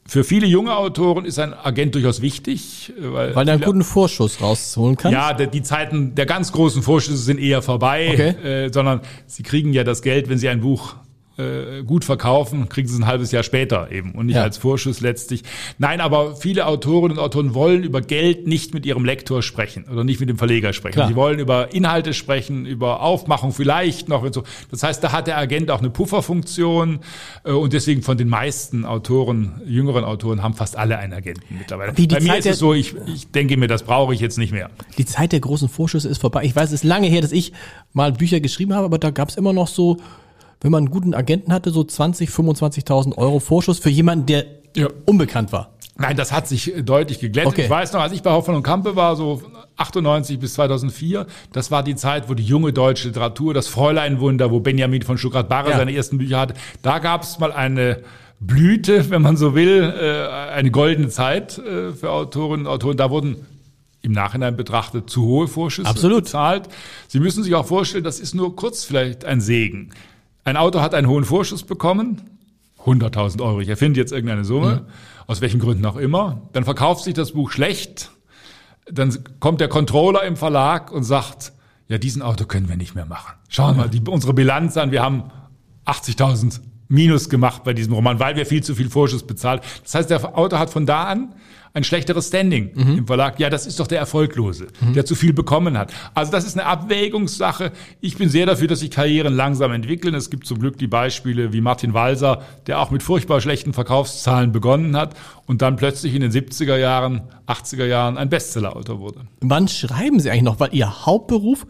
[0.04, 3.84] Für viele junge Autoren ist ein Agent durchaus wichtig, äh, weil, Weil er einen guten
[3.84, 5.12] Vorschuss rausholen kann?
[5.12, 8.64] ja, die Zeiten der ganz großen Vorschüsse sind eher vorbei, Okay.
[8.66, 10.94] äh, sondern sie kriegen ja das Geld, wenn sie ein Buch
[11.39, 14.43] äh, gut verkaufen, kriegen sie es ein halbes Jahr später eben und nicht Ja.
[14.43, 15.43] als Vorschuss letztlich.
[15.78, 20.05] Nein, aber viele Autorinnen und Autoren wollen über Geld nicht mit ihrem Lektor sprechen oder
[20.05, 20.95] nicht mit dem Verleger sprechen.
[20.95, 21.09] Klar.
[21.09, 24.43] Sie wollen über Inhalte sprechen, über Aufmachung vielleicht noch und so.
[24.70, 27.01] Das heißt, da hat der Agent auch eine Pufferfunktion
[27.45, 31.97] äh, und deswegen von den meisten Autoren, jüngeren Autoren, haben fast alle einen Agenten mittlerweile.
[31.97, 34.14] Wie die Bei mir Zeit ist der- es so, ich, ich denke mir, das brauche
[34.14, 34.70] ich jetzt nicht mehr.
[34.99, 36.43] Die Zeit der großen Vorschüsse ist vorbei.
[36.45, 37.53] Ich weiß, es ist lange her, dass ich
[37.93, 39.99] mal Bücher geschrieben habe, aber da gab es immer noch so,
[40.62, 44.88] wenn man einen guten Agenten hatte, so 20, 25.000 Euro Vorschuss für jemanden, der Ja.
[45.04, 45.70] unbekannt war.
[45.98, 47.52] Nein, das hat sich äh, deutlich geglättet.
[47.52, 47.64] Okay.
[47.64, 49.42] Ich weiß noch, als ich bei Hoffmann und Kampe war, so
[49.76, 54.60] 98 bis 2004, das war die Zeit, wo die junge deutsche Literatur, das Fräuleinwunder, wo
[54.60, 55.76] Benjamin von Stuttgart-Barre Ja.
[55.76, 57.98] seine ersten Bücher hatte, da gab es mal eine
[58.40, 62.96] Blüte, wenn man so will, äh, eine goldene Zeit äh, für Autorinnen und Autoren.
[62.96, 63.36] Da wurden
[64.00, 66.24] im Nachhinein betrachtet zu hohe Vorschüsse Absolut.
[66.24, 66.68] bezahlt.
[67.06, 69.90] Sie müssen sich auch vorstellen, das ist nur kurz vielleicht ein Segen.
[70.45, 72.20] Ein Autor hat einen hohen Vorschuss bekommen,
[72.84, 74.86] 100.000 Euro, ich erfinde jetzt irgendeine Summe,
[75.26, 76.49] aus welchen Gründen auch immer.
[76.53, 78.11] Dann verkauft sich das Buch schlecht,
[78.86, 81.53] dann kommt der Controller im Verlag und sagt,
[81.88, 83.34] ja, diesen Autor können wir nicht mehr machen.
[83.49, 85.24] Schauen wir mal die, unsere Bilanz an, wir haben
[85.86, 86.61] 80.000
[86.93, 89.62] Minus gemacht bei diesem Roman, weil wir viel zu viel Vorschuss bezahlt.
[89.82, 91.34] Das heißt, der Autor hat von da an
[91.74, 93.40] ein schlechteres Standing im Verlag.
[93.40, 95.90] Ja, das ist doch der Erfolglose, der zu viel bekommen hat.
[96.12, 97.72] Also das ist eine Abwägungssache.
[98.03, 100.14] Ich bin sehr dafür, dass sich Karrieren langsam entwickeln.
[100.14, 104.53] Es gibt zum Glück die Beispiele wie Martin Walser, der auch mit furchtbar schlechten Verkaufszahlen
[104.53, 105.14] begonnen hat
[105.47, 109.22] und dann plötzlich in den 70er Jahren, 80er Jahren ein Bestsellerautor wurde.
[109.40, 110.61] Wann schreiben Sie eigentlich noch?
[110.61, 111.66] Weil Ihr Hauptberuf,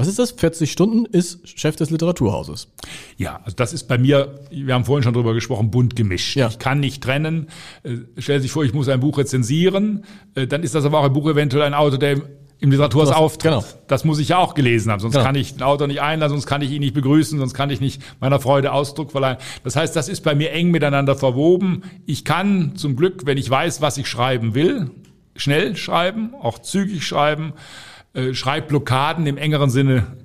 [0.00, 0.32] was ist das?
[0.32, 2.68] 40 Stunden ist Chef des Literaturhauses.
[3.16, 6.36] Ja, also das ist bei mir, wir haben vorhin schon drüber gesprochen, bunt gemischt.
[6.36, 6.48] Ja.
[6.48, 7.48] Ich kann nicht trennen.
[7.82, 11.00] Äh, Stellen Sie sich vor, ich muss ein Buch rezensieren, äh, dann ist das aber
[11.00, 12.22] auch ein Buch eventuell ein Autor, der im,
[12.60, 13.52] im Literaturhaus auftritt.
[13.52, 13.64] genau.
[13.86, 15.24] Das muss ich ja auch gelesen haben, sonst Genau.
[15.24, 17.80] kann ich den Autor nicht einladen, sonst kann ich ihn nicht begrüßen, sonst kann ich
[17.80, 19.38] nicht meiner Freude Ausdruck verleihen.
[19.64, 21.82] Das heißt, das ist bei mir eng miteinander verwoben.
[22.06, 24.90] Ich kann zum Glück, wenn ich weiß, was ich schreiben will,
[25.36, 27.52] schnell schreiben, auch zügig schreiben.
[28.12, 30.16] Äh, Schreibblockaden im engeren Sinne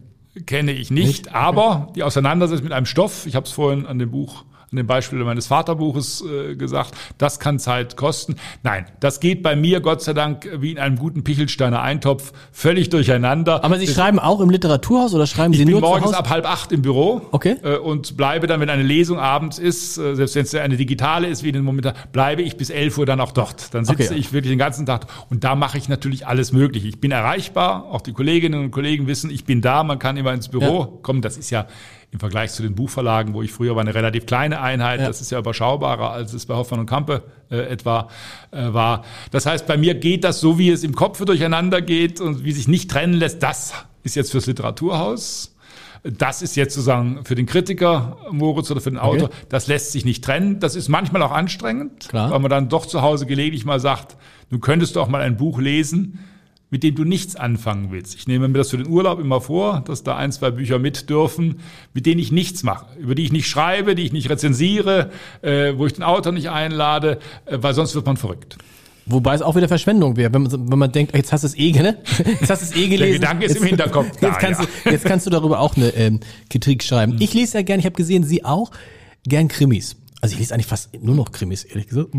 [0.45, 4.11] kenne ich nicht, aber die Auseinandersetzung mit einem Stoff, ich habe es vorhin an dem
[4.11, 8.35] Buch, an dem Beispiel meines Vaterbuches äh, gesagt, das kann Zeit kosten.
[8.63, 12.89] Nein, das geht bei mir Gott sei Dank wie in einem guten Pichelsteiner Eintopf völlig
[12.89, 13.63] durcheinander.
[13.63, 16.45] Aber Sie schreiben auch im Literaturhaus oder schreiben Sie ich bin nur morgens ab halb
[16.49, 17.57] acht im Büro Okay.
[17.63, 21.27] äh, und bleibe dann, wenn eine Lesung abends ist, äh, selbst wenn es eine digitale
[21.27, 23.73] ist, wie in den Momentan, bleibe ich bis 11 Uhr dann auch dort.
[23.73, 24.15] Dann sitze Okay.
[24.19, 26.85] ich wirklich den ganzen Tag und da mache ich natürlich alles möglich.
[26.85, 30.33] Ich bin erreichbar, auch die Kolleginnen und Kollegen wissen, ich bin da, man kann immer
[30.33, 30.89] ins Büro Ja.
[31.01, 31.21] kommen.
[31.21, 31.67] Das ist ja
[32.15, 35.01] im Vergleich zu den Buchverlagen, wo ich früher war, eine relativ kleine Einheit.
[35.01, 35.07] Ja.
[35.07, 38.07] Das ist ja überschaubarer, als es bei Hoffmann und Kampe äh, etwa
[38.51, 39.03] äh, war.
[39.31, 42.53] Das heißt, bei mir geht das so, wie es im Kopf durcheinander geht und wie
[42.53, 43.43] sich nicht trennen lässt.
[43.43, 45.57] Das ist jetzt fürs Literaturhaus.
[46.03, 50.05] Das ist jetzt sozusagen für den Kritiker Moritz oder für den Autor, das lässt sich
[50.05, 50.61] nicht trennen.
[50.61, 52.31] Das ist manchmal auch anstrengend, Klar.
[52.31, 54.15] weil man dann doch zu Hause gelegentlich mal sagt,
[54.51, 56.19] du könntest doch mal ein Buch lesen,
[56.69, 58.15] mit dem du nichts anfangen willst.
[58.15, 61.09] Ich nehme mir das für den Urlaub immer vor, dass da ein, zwei Bücher mit
[61.09, 61.59] dürfen,
[61.93, 65.11] mit denen ich nichts mache, über die ich nicht schreibe, die ich nicht rezensiere,
[65.41, 68.57] äh, wo ich den Autor nicht einlade, äh, weil sonst wird man verrückt.
[69.07, 71.57] Wobei es auch wieder Verschwendung wäre, wenn man, wenn man denkt, jetzt hast du es
[71.57, 71.97] eh, ne?
[72.25, 73.21] Jetzt hast du es eh gelesen.
[73.21, 74.67] Gedanke ist jetzt, im Hinterkopf da, Jetzt kannst, ja.
[74.83, 77.17] du, jetzt kannst du darüber auch eine ähm, Kritik schreiben.
[77.19, 78.71] Ich lese ja gern, ich habe gesehen, Sie auch,
[79.27, 79.95] gern Krimis.
[80.21, 82.15] Also ich lese eigentlich fast nur noch Krimis, ehrlich gesagt.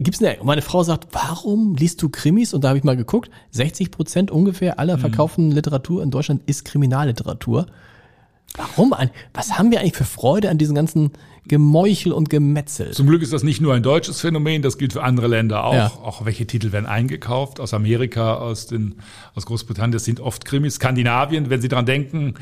[0.00, 2.54] Gibt's eine, meine Frau sagt, warum liest du Krimis?
[2.54, 6.64] Und da habe ich mal geguckt, 60 Prozent ungefähr aller verkauften Literatur in Deutschland ist
[6.64, 7.66] Kriminalliteratur.
[8.56, 8.92] Warum?
[8.92, 9.16] eigentlich?
[9.32, 11.12] Was haben wir eigentlich für Freude an diesen ganzen
[11.46, 12.90] Gemeuchel und Gemetzel?
[12.90, 15.74] Zum Glück ist das nicht nur ein deutsches Phänomen, das gilt für andere Länder auch.
[15.74, 15.92] Ja.
[16.02, 18.96] Auch welche Titel werden eingekauft aus Amerika, aus, den,
[19.34, 20.74] aus Großbritannien, das sind oft Krimis.
[20.74, 22.34] Skandinavien, wenn Sie dran denken,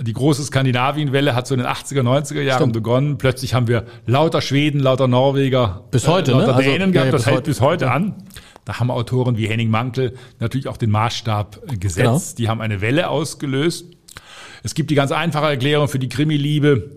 [0.00, 2.72] die große Skandinavienwelle hat so in den 80er, 90er Jahren Stimmt.
[2.72, 3.18] begonnen.
[3.18, 6.54] Plötzlich haben wir lauter Schweden, lauter Norweger, Bis heute, äh, lauter ne?
[6.54, 7.06] Also, Dänen ja, gehabt.
[7.06, 7.50] ja, das bis hält heute.
[7.50, 8.14] bis heute an.
[8.64, 12.36] Da haben Autoren wie Henning Mankel natürlich auch den Maßstab äh, gesetzt.
[12.36, 12.38] Genau.
[12.38, 13.86] Die haben eine Welle ausgelöst.
[14.62, 16.90] Es gibt die ganz einfache Erklärung für die Krimi-Liebe.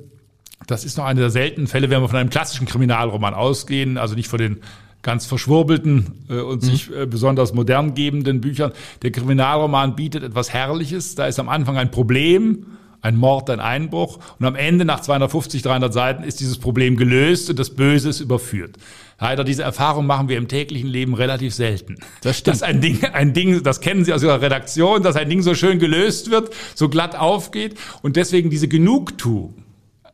[0.68, 4.16] Das ist noch einer der seltenen Fälle, wenn wir von einem klassischen Kriminalroman ausgehen, also
[4.16, 4.58] nicht von den
[5.02, 6.66] ganz verschwurbelten äh, und mhm.
[6.68, 8.74] sich äh, besonders modern gebenden Büchern.
[9.02, 11.16] Der Kriminalroman bietet etwas Herrliches.
[11.16, 12.66] Da ist am Anfang ein Problem,
[13.02, 17.50] ein Mord, ein Einbruch und am Ende nach 250, 300 Seiten ist dieses Problem gelöst
[17.50, 18.78] und das Böse ist überführt.
[19.20, 21.98] Leider diese Erfahrung machen wir im täglichen Leben relativ selten.
[22.22, 22.56] Das stimmt.
[22.56, 25.54] Dass ein Ding, ein Ding, das kennen Sie aus Ihrer Redaktion, dass ein Ding so
[25.54, 29.64] schön gelöst wird, so glatt aufgeht und deswegen diese Genugtuung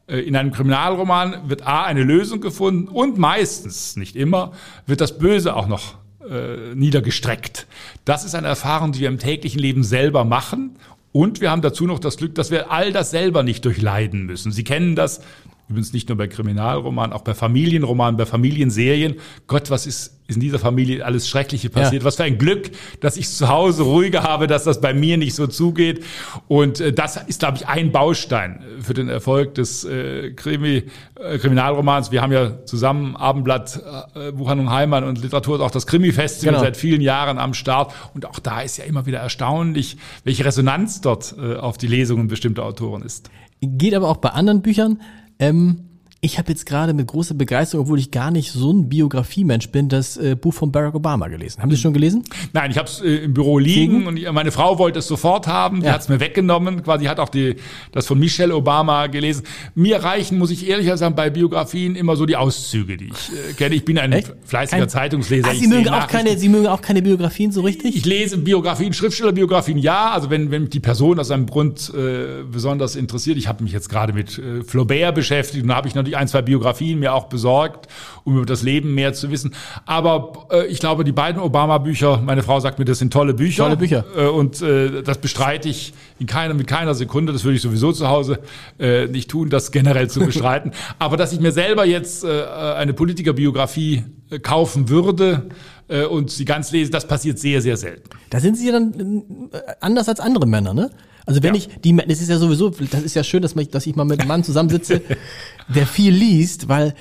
[0.08, 4.52] äh, in einem Kriminalroman wird A eine Lösung gefunden und meistens, nicht immer,
[4.86, 5.96] wird das Böse auch noch
[6.30, 7.68] äh, niedergestreckt.
[8.04, 10.76] Das ist eine Erfahrung, die wir im täglichen Leben selber machen.
[11.18, 14.52] Und wir haben dazu noch das Glück, dass wir all das selber nicht durchleiden müssen.
[14.52, 15.22] Sie kennen das,
[15.70, 19.16] Übrigens nicht nur bei Kriminalromanen, auch bei Familienromanen, bei Familienserien.
[19.48, 22.04] Gott, was ist in dieser Familie alles Schreckliche passiert?
[22.04, 22.06] Ja.
[22.06, 25.36] Was für ein Glück, dass ich zu Hause ruhiger habe, dass das bei mir nicht
[25.36, 26.06] so zugeht.
[26.48, 30.84] Und äh, das ist, glaube ich, ein Baustein für den Erfolg des äh, Krimi,
[31.16, 32.12] äh, Kriminalromans.
[32.12, 33.82] Wir haben ja zusammen Abendblatt,
[34.16, 36.64] äh, Buchhandlung Heimann und Literatur, auch das Krimi-Festival genau.
[36.64, 37.94] seit vielen Jahren am Start.
[38.14, 42.30] Und auch da ist ja immer wieder erstaunlich, welche Resonanz dort äh, auf die Lesungen
[42.30, 43.30] bestimmter Autoren ist.
[43.62, 45.00] Geht aber auch bei anderen Büchern.
[45.40, 45.87] Ähm,
[46.20, 49.88] ich habe jetzt gerade mit großer Begeisterung, obwohl ich gar nicht so ein Biografie-Mensch bin,
[49.88, 51.62] das äh, Buch von Barack Obama gelesen.
[51.62, 52.24] Haben Sie es schon gelesen?
[52.54, 54.08] Nein, ich habe es äh, im Büro liegen Liegen?
[54.08, 55.82] und ich, meine Frau wollte es sofort haben.
[55.82, 55.94] Die ja.
[55.94, 56.82] hat es mir weggenommen.
[56.82, 57.58] Quasi hat auch die,
[57.92, 59.44] das von Michelle Obama gelesen.
[59.76, 63.54] Mir reichen, muss ich ehrlich sagen, bei Biografien immer so die Auszüge, die ich äh,
[63.54, 63.76] kenne.
[63.76, 64.34] Ich bin ein Echt?
[64.44, 65.50] fleißiger Kein, Zeitungsleser.
[65.52, 67.96] Ah, Sie, mögen auch keine, Sie mögen auch keine Biografien so richtig?
[67.96, 70.10] Ich lese Biografien, Schriftstellerbiografien, ja.
[70.10, 73.38] Also wenn, wenn mich die Person aus einem Grund äh, besonders interessiert.
[73.38, 76.28] Ich habe mich jetzt gerade mit äh, Flaubert beschäftigt und da habe ich natürlich ein,
[76.28, 77.88] zwei Biografien mir auch besorgt,
[78.24, 79.54] um über das Leben mehr zu wissen.
[79.86, 83.64] Aber äh, ich glaube, die beiden Obama-Bücher, meine Frau sagt mir, das sind tolle Bücher.
[83.64, 84.06] Tolle Bücher.
[84.16, 87.34] Äh, und äh, das bestreite ich in keiner, mit keiner Sekunde.
[87.34, 88.40] Das würde ich sowieso zu Hause
[88.80, 90.72] äh, nicht tun, das generell zu bestreiten.
[91.00, 92.44] Aber dass ich mir selber jetzt äh,
[92.76, 95.50] eine Politikerbiografie äh, kaufen würde,
[95.90, 98.10] äh, und sie ganz lesen, das passiert sehr, sehr selten.
[98.30, 100.90] Da sind sie ja dann äh, anders als andere Männer, ne?
[101.26, 101.60] Also wenn ja.
[101.60, 104.06] ich die, das ist ja sowieso, das ist ja schön, dass, man, dass ich mal
[104.06, 105.02] mit einem Mann zusammensitze,
[105.68, 106.94] der viel liest, weil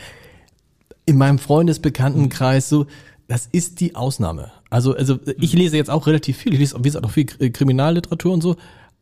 [1.04, 2.86] in meinem Freundesbekanntenkreis so,
[3.28, 4.50] das ist die Ausnahme.
[4.70, 8.42] Also, also ich lese jetzt auch relativ viel, ich lese, lese auch viel Kriminalliteratur und
[8.42, 8.56] so,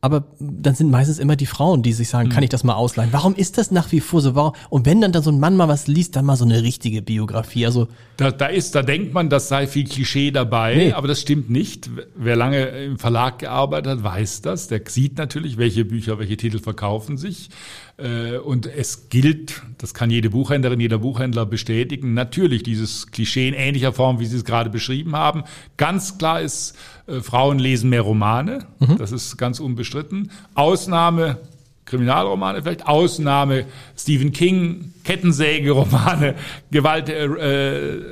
[0.04, 2.44] aber dann sind meistens immer die Frauen, die sich sagen, kann mhm.
[2.44, 3.10] ich das mal ausleihen?
[3.14, 4.34] Warum ist das nach wie vor so?
[4.34, 4.52] Warum?
[4.68, 7.00] Und wenn dann, dann so ein Mann mal was liest, dann mal so eine richtige
[7.00, 7.64] Biografie.
[7.64, 7.88] Also
[8.18, 10.92] da, da ist, da denkt man, das sei viel Klischee dabei, nee.
[10.92, 11.88] aber das stimmt nicht.
[12.16, 14.68] Wer lange im Verlag gearbeitet hat, weiß das.
[14.68, 17.48] Der sieht natürlich, welche Bücher, welche Titel verkaufen sich.
[17.96, 23.54] Äh, und es gilt, das kann jede Buchhändlerin, jeder Buchhändler bestätigen, natürlich dieses Klischee in
[23.54, 25.44] ähnlicher Form, wie Sie es gerade beschrieben haben.
[25.76, 26.76] Ganz klar ist,
[27.06, 28.98] äh, Frauen lesen mehr Romane, mhm.
[28.98, 30.30] das ist ganz unbestritten.
[30.54, 31.38] Ausnahme
[31.84, 33.66] Kriminalromane vielleicht, Ausnahme
[33.96, 36.34] Stephen King, Kettensäge-Romane,
[36.70, 38.02] Gewalt, äh, äh,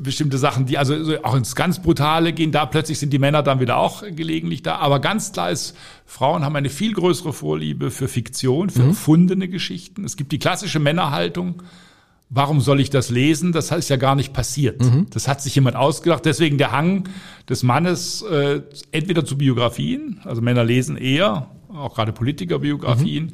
[0.00, 2.52] bestimmte Sachen, die also auch ins ganz Brutale gehen.
[2.52, 4.76] Da plötzlich sind die Männer dann wieder auch gelegentlich da.
[4.76, 5.76] Aber ganz klar ist,
[6.06, 8.88] Frauen haben eine viel größere Vorliebe für Fiktion, für mhm.
[8.90, 10.04] erfundene Geschichten.
[10.04, 11.62] Es gibt die klassische Männerhaltung.
[12.30, 13.52] Warum soll ich das lesen?
[13.52, 14.82] Das ist ja gar nicht passiert.
[14.82, 15.06] Mhm.
[15.10, 16.24] Das hat sich jemand ausgedacht.
[16.26, 17.08] Deswegen der Hang
[17.48, 18.60] des Mannes äh,
[18.92, 23.32] entweder zu Biografien, also Männer lesen eher, auch gerade Politikerbiografien, mhm.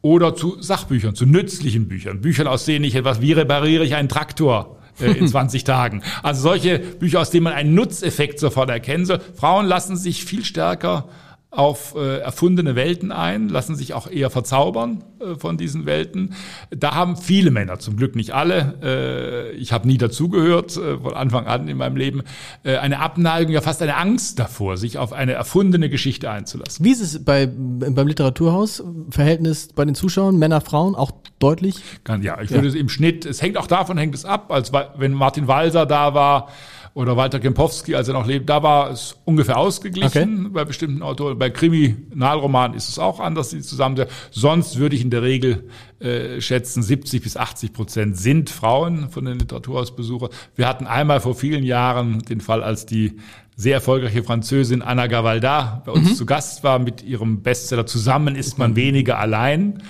[0.00, 2.22] oder zu Sachbüchern, zu nützlichen Büchern.
[2.22, 4.79] Büchern, aus denen ich etwas, wie repariere ich einen Traktor?
[5.00, 6.02] Äh, in 20 Tagen.
[6.22, 9.20] Also solche Bücher, aus denen man einen Nutzeffekt sofort erkennen soll.
[9.36, 11.08] Frauen lassen sich viel stärker
[11.50, 16.34] auf äh, erfundene Welten ein, lassen sich auch eher verzaubern äh, von diesen Welten.
[16.70, 21.14] Da haben viele Männer, zum Glück nicht alle, äh, ich habe nie dazugehört äh, von
[21.14, 22.22] Anfang an in meinem Leben,
[22.62, 26.84] äh, eine Abneigung, ja fast eine Angst davor, sich auf eine erfundene Geschichte einzulassen.
[26.84, 31.76] Wie ist es bei, beim Literaturhaus, Verhältnis bei den Zuschauern, Männer, Frauen, auch deutlich?
[32.22, 32.68] Ja, ich würde ja.
[32.68, 36.14] es im Schnitt, es hängt auch davon, hängt es ab, als wenn Martin Walser da
[36.14, 36.48] war,
[36.94, 40.50] oder Walter Kempowski, als er noch lebt, da war es ungefähr ausgeglichen okay.
[40.52, 41.38] bei bestimmten Autoren.
[41.38, 44.04] Bei Kriminalromanen ist es auch anders, die zusammen.
[44.30, 45.68] Sonst würde ich in der Regel
[46.00, 50.30] äh, schätzen, 70 bis 80 Prozent sind Frauen von den Literaturhausbesuchern.
[50.56, 53.18] Wir hatten einmal vor vielen Jahren den Fall, als die
[53.54, 56.14] sehr erfolgreiche Französin Anna Gavalda bei uns mhm.
[56.14, 59.82] zu Gast war mit ihrem Bestseller Zusammen ist man weniger allein.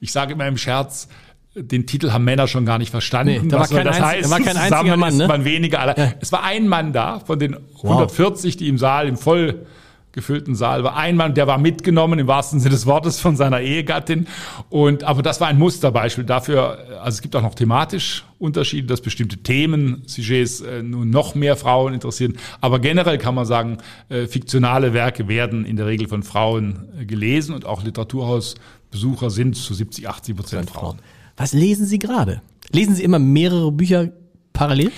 [0.00, 1.08] Ich sage immer im Scherz,
[1.56, 3.42] den Titel haben Männer schon gar nicht verstanden.
[3.42, 5.26] Nee, da war kein, das einzig, heißt, da war kein einziger Mann, ne?
[5.26, 5.98] man weniger.
[5.98, 6.12] Ja.
[6.20, 9.66] Es war ein Mann da von den 140, die im Saal im voll
[10.16, 10.96] gefüllten Saal war.
[10.96, 14.26] Ein Mann, der war mitgenommen im wahrsten Sinne des Wortes von seiner Ehegattin.
[14.70, 16.78] Und, aber das war ein Musterbeispiel dafür.
[17.02, 21.54] Also es gibt auch noch thematisch Unterschiede, dass bestimmte Themen, Sujets äh, nun noch mehr
[21.54, 22.38] Frauen interessieren.
[22.62, 23.76] Aber generell kann man sagen,
[24.08, 29.54] äh, fiktionale Werke werden in der Regel von Frauen äh, gelesen und auch Literaturhausbesucher sind
[29.54, 30.98] zu 70, 80 Prozent Frauen.
[31.36, 32.40] Was lesen Sie gerade?
[32.72, 34.10] Lesen Sie immer mehrere Bücher
[34.52, 34.90] parallel?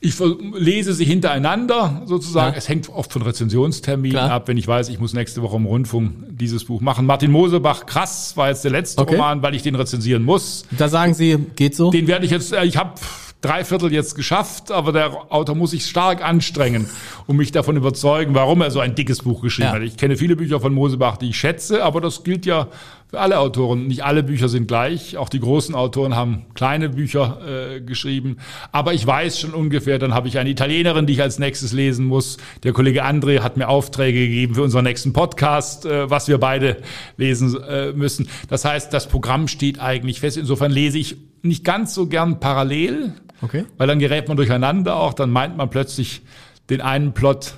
[0.00, 0.16] Ich
[0.54, 2.52] lese sie hintereinander sozusagen.
[2.52, 2.58] Ja.
[2.58, 4.30] Es hängt oft von Rezensionsterminen Klar.
[4.30, 7.06] ab, wenn ich weiß, ich muss nächste Woche im Rundfunk dieses Buch machen.
[7.06, 9.14] Martin Mosebach, krass, war jetzt der letzte okay.
[9.14, 10.66] Roman, weil ich den rezensieren muss.
[10.72, 11.90] Da sagen Sie, geht so?
[11.90, 12.94] Den werde ich jetzt, äh, ich habe
[13.40, 16.86] drei Viertel jetzt geschafft, aber der Autor muss sich stark anstrengen,
[17.26, 19.74] um mich davon überzeugen, warum er so ein dickes Buch geschrieben ja.
[19.74, 19.82] hat.
[19.82, 22.68] Ich kenne viele Bücher von Mosebach, die ich schätze, aber das gilt ja
[23.14, 23.86] für alle Autoren.
[23.86, 25.16] Nicht alle Bücher sind gleich.
[25.16, 28.38] Auch die großen Autoren haben kleine Bücher äh, geschrieben.
[28.72, 32.06] Aber ich weiß schon ungefähr, dann habe ich eine Italienerin, die ich als nächstes lesen
[32.06, 32.38] muss.
[32.64, 36.78] Der Kollege André hat mir Aufträge gegeben für unseren nächsten Podcast, äh, was wir beide
[37.16, 38.28] lesen äh, müssen.
[38.48, 40.36] Das heißt, das Programm steht eigentlich fest.
[40.36, 43.12] Insofern lese ich nicht ganz so gern parallel,
[43.42, 43.66] Okay.
[43.76, 46.22] Weil dann gerät man durcheinander auch, dann meint man plötzlich
[46.70, 47.54] den einen Plot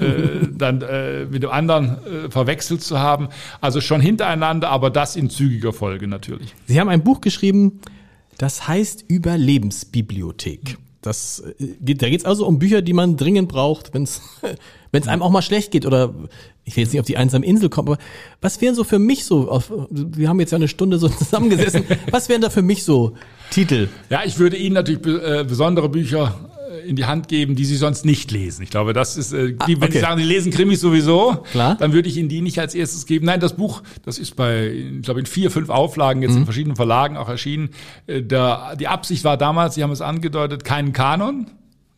[0.00, 3.28] äh, dann äh, mit dem anderen äh, verwechselt zu haben.
[3.60, 6.54] Also schon hintereinander, aber das in zügiger Folge natürlich.
[6.66, 7.80] Sie haben ein Buch geschrieben,
[8.38, 10.78] das heißt Überlebensbibliothek.
[11.02, 14.22] Das, äh, da geht es also um Bücher, die man dringend braucht, wenn es
[14.92, 16.14] wenn es einem auch mal schlecht geht oder
[16.64, 17.98] ich will jetzt nicht auf die einsame Insel kommen, aber
[18.40, 21.84] was wären so für mich so, auf, wir haben jetzt ja eine Stunde so zusammengesessen,
[22.10, 23.14] was wären da für mich so
[23.50, 23.88] Titel?
[24.10, 26.34] Ja, ich würde Ihnen natürlich äh, besondere Bücher
[26.88, 28.62] in die Hand geben, die sie sonst nicht lesen.
[28.62, 31.76] Ich glaube, das ist, äh, die, ah, wenn Sie sagen, Sie lesen Krimis sowieso, Klar.
[31.76, 33.26] dann würde ich Ihnen die nicht als erstes geben.
[33.26, 36.38] Nein, das Buch, das ist bei, ich glaube, in vier, fünf Auflagen jetzt mhm.
[36.38, 37.70] in verschiedenen Verlagen auch erschienen.
[38.06, 41.46] Äh, der, die Absicht war damals, Sie haben es angedeutet, keinen Kanon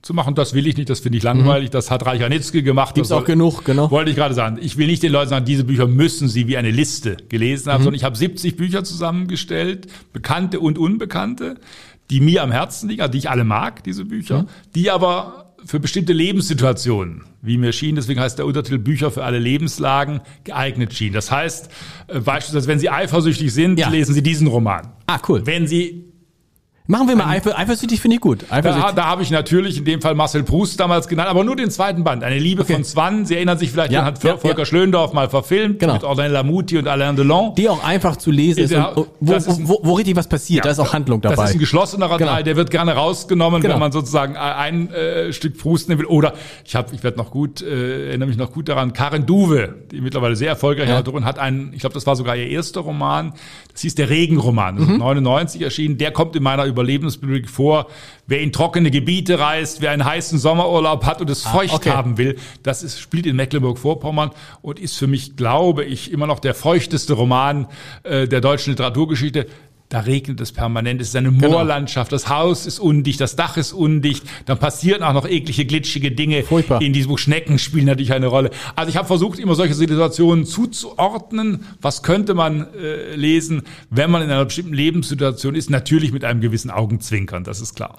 [0.03, 0.34] zu machen.
[0.34, 1.68] Das will ich nicht, das finde ich langweilig.
[1.68, 1.72] Mhm.
[1.72, 2.95] Das hat Reich Ranitzky gemacht.
[2.95, 3.91] Gibt's auch genug, genau.
[3.91, 4.59] Wollte ich gerade sagen.
[4.61, 7.80] Ich will nicht den Leuten sagen, diese Bücher müssen sie wie eine Liste gelesen haben,
[7.80, 7.84] mhm.
[7.84, 11.57] sondern ich habe 70 Bücher zusammengestellt, bekannte und unbekannte
[12.11, 14.48] die mir am Herzen liegen, also die ich alle mag, diese Bücher, mhm.
[14.74, 19.38] die aber für bestimmte Lebenssituationen, wie mir schien, deswegen heißt der Untertitel Bücher für alle
[19.38, 21.12] Lebenslagen, geeignet schien.
[21.12, 21.70] Das heißt,
[22.08, 23.88] äh, beispielsweise, wenn Sie eifersüchtig sind, ja.
[23.88, 24.88] lesen Sie diesen Roman.
[25.06, 25.46] Ah, cool.
[25.46, 26.09] Wenn Sie
[26.91, 28.45] Machen wir mal Eifer, eifersüchtig, finde ich gut.
[28.51, 28.61] Da,
[28.91, 32.03] da habe ich natürlich in dem Fall Marcel Proust damals genannt, aber nur den zweiten
[32.03, 32.24] Band.
[32.24, 32.74] Eine Liebe okay.
[32.74, 33.24] von Swan.
[33.26, 34.64] Sie erinnern sich vielleicht, ja, den hat ja, Volker ja.
[34.64, 35.93] Schlöndorff mal verfilmt genau.
[35.93, 37.55] mit Orlin Lamuti und Alain Delon.
[37.55, 40.64] Die auch einfach zu lesen ist, ja, wo, wo, wo, wo, richtig was passiert.
[40.64, 41.36] da ist auch Handlung dabei.
[41.36, 42.32] Das ist ein geschlossener genau.
[42.32, 43.74] Teil, der wird gerne rausgenommen, genau.
[43.74, 46.07] wenn man sozusagen ein äh, Stück Proust nehmen will.
[46.07, 46.34] Oder
[46.64, 50.01] ich habe, ich werde noch gut, äh, erinnere mich noch gut daran, Karen Duwe, die
[50.01, 53.32] mittlerweile sehr erfolgreiche Autorin, hat einen, ich glaube, das war sogar ihr erster Roman,
[53.70, 54.95] das hieß der Regenroman, das mhm.
[54.95, 55.99] ist 99 erschienen.
[55.99, 57.87] Der kommt in meiner Überlebensbibliothek vor,
[58.26, 61.91] wer in trockene Gebiete reist, wer einen heißen Sommerurlaub hat und es ah, feucht okay.
[61.91, 64.31] haben will, das ist, spielt in Mecklenburg-Vorpommern
[64.62, 67.66] und ist für mich, glaube ich, immer noch der feuchteste Roman
[68.03, 69.47] äh, der deutschen Literaturgeschichte
[69.91, 71.51] da regnet es permanent, es ist eine genau.
[71.51, 76.12] Moorlandschaft, das Haus ist undicht, das Dach ist undicht, dann passieren auch noch eklige, glitschige
[76.12, 76.80] Dinge Furchtbar.
[76.80, 77.18] in diesem Buch.
[77.18, 78.51] Schnecken spielen natürlich eine Rolle.
[78.76, 81.66] Also ich habe versucht, immer solche Situationen zuzuordnen.
[81.82, 85.70] Was könnte man äh, lesen, wenn man in einer bestimmten Lebenssituation ist?
[85.70, 87.99] Natürlich mit einem gewissen Augenzwinkern, das ist klar.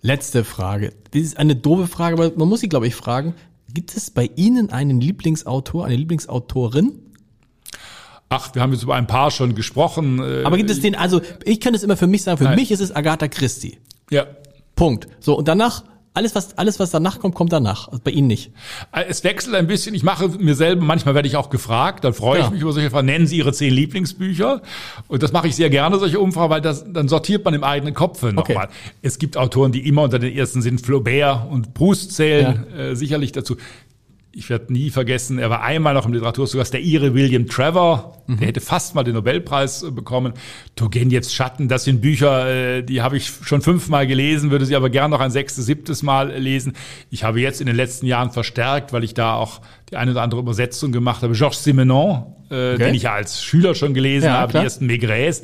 [0.00, 0.92] Letzte Frage.
[1.10, 3.34] Das ist eine doofe Frage, aber man muss sie, glaube ich, fragen.
[3.74, 6.92] Gibt es bei Ihnen einen Lieblingsautor, eine Lieblingsautorin?
[8.32, 10.20] Ach, wir haben jetzt über ein paar schon gesprochen.
[10.20, 12.54] Äh, Aber gibt es den, also ich kann es immer für mich sagen, für Nein.
[12.54, 13.78] mich ist es Agatha Christie.
[14.08, 14.26] Ja.
[14.76, 15.08] Punkt.
[15.18, 17.88] So, und danach alles, was, alles, was danach kommt, kommt danach.
[17.88, 18.52] Also bei Ihnen nicht.
[18.92, 19.94] Äh, es wechselt ein bisschen.
[19.94, 22.44] Ich mache mir selber, manchmal werde ich auch gefragt, dann freue ja.
[22.44, 23.06] ich mich über solche Fragen.
[23.06, 24.62] Nennen Sie Ihre zehn Lieblingsbücher.
[25.08, 27.94] Und das mache ich sehr gerne, solche Umfragen, weil das, dann sortiert man im eigenen
[27.94, 28.66] Kopf nochmal.
[28.66, 28.68] Okay.
[29.02, 30.80] Es gibt Autoren, die immer unter den ersten sind.
[30.80, 32.78] Flaubert und Proust zählen ja.
[32.78, 33.56] äh, sicherlich dazu
[34.32, 38.36] ich werde nie vergessen, er war einmal noch im Literaturstudium, der Ire William Trevor, mhm.
[38.36, 40.34] der hätte fast mal den Nobelpreis äh, bekommen.
[40.76, 44.88] Turgenjevs Schatten, das sind Bücher, äh, die habe ich schon fünfmal gelesen, würde sie aber
[44.88, 46.74] gern noch ein sechstes, siebtes Mal lesen.
[47.10, 49.60] Ich habe jetzt in den letzten Jahren verstärkt, weil ich da auch
[49.90, 51.34] die eine oder andere Übersetzung gemacht habe.
[51.34, 52.78] Georges Simenon, äh, okay.
[52.78, 54.62] den ich ja als Schüler schon gelesen ja, habe, klar.
[54.62, 55.42] die ersten Maigres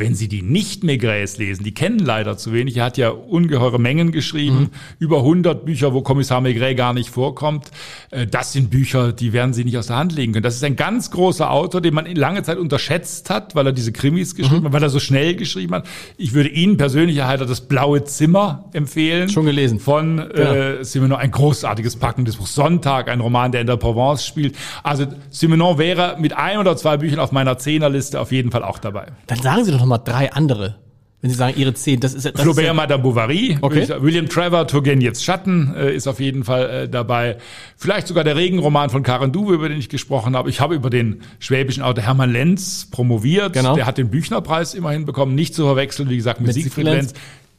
[0.00, 2.76] wenn Sie die nicht Maigres lesen, die kennen leider zu wenig.
[2.78, 4.70] Er hat ja ungeheure Mengen geschrieben, mhm.
[4.98, 7.70] über 100 Bücher, wo Kommissar Maigret gar nicht vorkommt.
[8.10, 10.42] Äh, das sind Bücher, die werden Sie nicht aus der Hand legen können.
[10.42, 13.92] Das ist ein ganz großer Autor, den man lange Zeit unterschätzt hat, weil er diese
[13.92, 14.66] Krimis geschrieben mhm.
[14.66, 15.86] hat, weil er so schnell geschrieben hat.
[16.16, 19.28] Ich würde Ihnen persönlich, Herr Heider, das Blaue Zimmer empfehlen.
[19.28, 19.78] Schon gelesen.
[19.78, 20.52] Von äh, genau.
[20.52, 22.46] äh, Simenon, ein großartiges packendes Buch.
[22.46, 24.56] Sonntag, ein Roman, der in der Provence spielt.
[24.82, 28.78] Also Simenon wäre mit ein oder zwei Büchern auf meiner Zehnerliste auf jeden Fall auch
[28.78, 29.06] dabei.
[29.26, 30.76] Dann sagen Sie doch noch mal drei andere
[31.20, 33.86] Wenn Sie sagen, Ihre zehn, das ist das Flaubert, ist Madame Bovary, Okay.
[34.00, 37.36] William Trevor, Turgenevs Schatten äh, ist auf jeden Fall äh, dabei.
[37.76, 40.48] Vielleicht sogar der Regenroman von Karen Duwe, über den ich gesprochen habe.
[40.48, 43.52] Ich habe über den schwäbischen Autor Hermann Lenz promoviert.
[43.52, 43.74] Genau.
[43.74, 45.34] Der hat den Büchnerpreis immerhin bekommen.
[45.34, 47.14] Nicht zu verwechseln, wie gesagt, mit, Mit Siegfried Siegfried Lenz.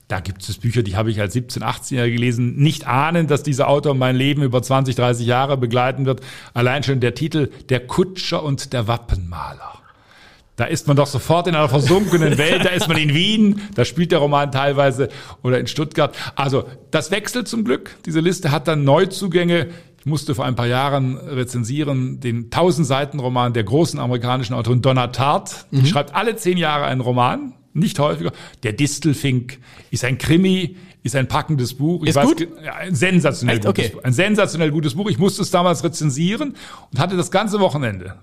[0.08, 3.70] Da gibt es Bücher, die habe ich als 17-, 18-Jähriger gelesen, nicht ahnend, dass dieser
[3.70, 6.20] Autor mein Leben über 20, 30 Jahre begleiten wird.
[6.54, 9.81] Allein schon der Titel Der Kutscher und der Wappenmaler.
[10.58, 13.86] Da ist man doch sofort in einer versunkenen Welt, da ist man in Wien, da
[13.86, 15.08] spielt der Roman teilweise
[15.44, 16.16] oder in Stuttgart.
[16.36, 17.96] Also das wechselt zum Glück.
[18.06, 19.68] Diese Liste hat dann Neuzugänge.
[20.00, 24.82] Ich musste vor ein paar Jahren rezensieren den 1000 Seiten Roman der großen amerikanischen Autorin
[24.82, 25.66] Donna Tartt.
[25.72, 28.32] Die schreibt alle zehn Jahre einen Roman, nicht häufiger.
[28.64, 32.04] Der Distelfink ist ein Krimi, ist ein packendes Buch.
[32.04, 32.38] Ich Ist gut?
[32.38, 33.66] ge- ja, ein sensationell Echt?
[33.66, 33.96] gutes Okay.
[33.96, 34.04] Buch.
[34.04, 35.10] Ein sensationell gutes Buch.
[35.10, 36.56] Ich musste es damals rezensieren
[36.92, 38.16] und hatte das ganze Wochenende.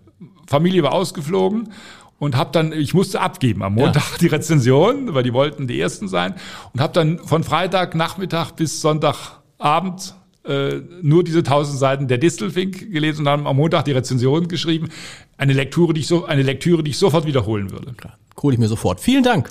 [0.46, 1.70] Familie war ausgeflogen
[2.18, 6.08] und habe dann, ich musste abgeben am Montag die Rezension, weil die wollten die ersten
[6.08, 6.34] sein
[6.72, 10.14] und habe dann von Freitag Nachmittag bis Sonntagabend
[10.44, 14.88] äh, nur diese tausend Seiten der Distelfink gelesen und dann am Montag die Rezension geschrieben.
[15.36, 17.94] Eine Lektüre, die ich so, eine Lektüre, die ich sofort wiederholen würde.
[18.42, 19.00] hole ich mir sofort.
[19.00, 19.50] Vielen Dank.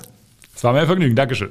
[0.54, 1.14] Es war mir ein Vergnügen.
[1.14, 1.50] Dankeschön.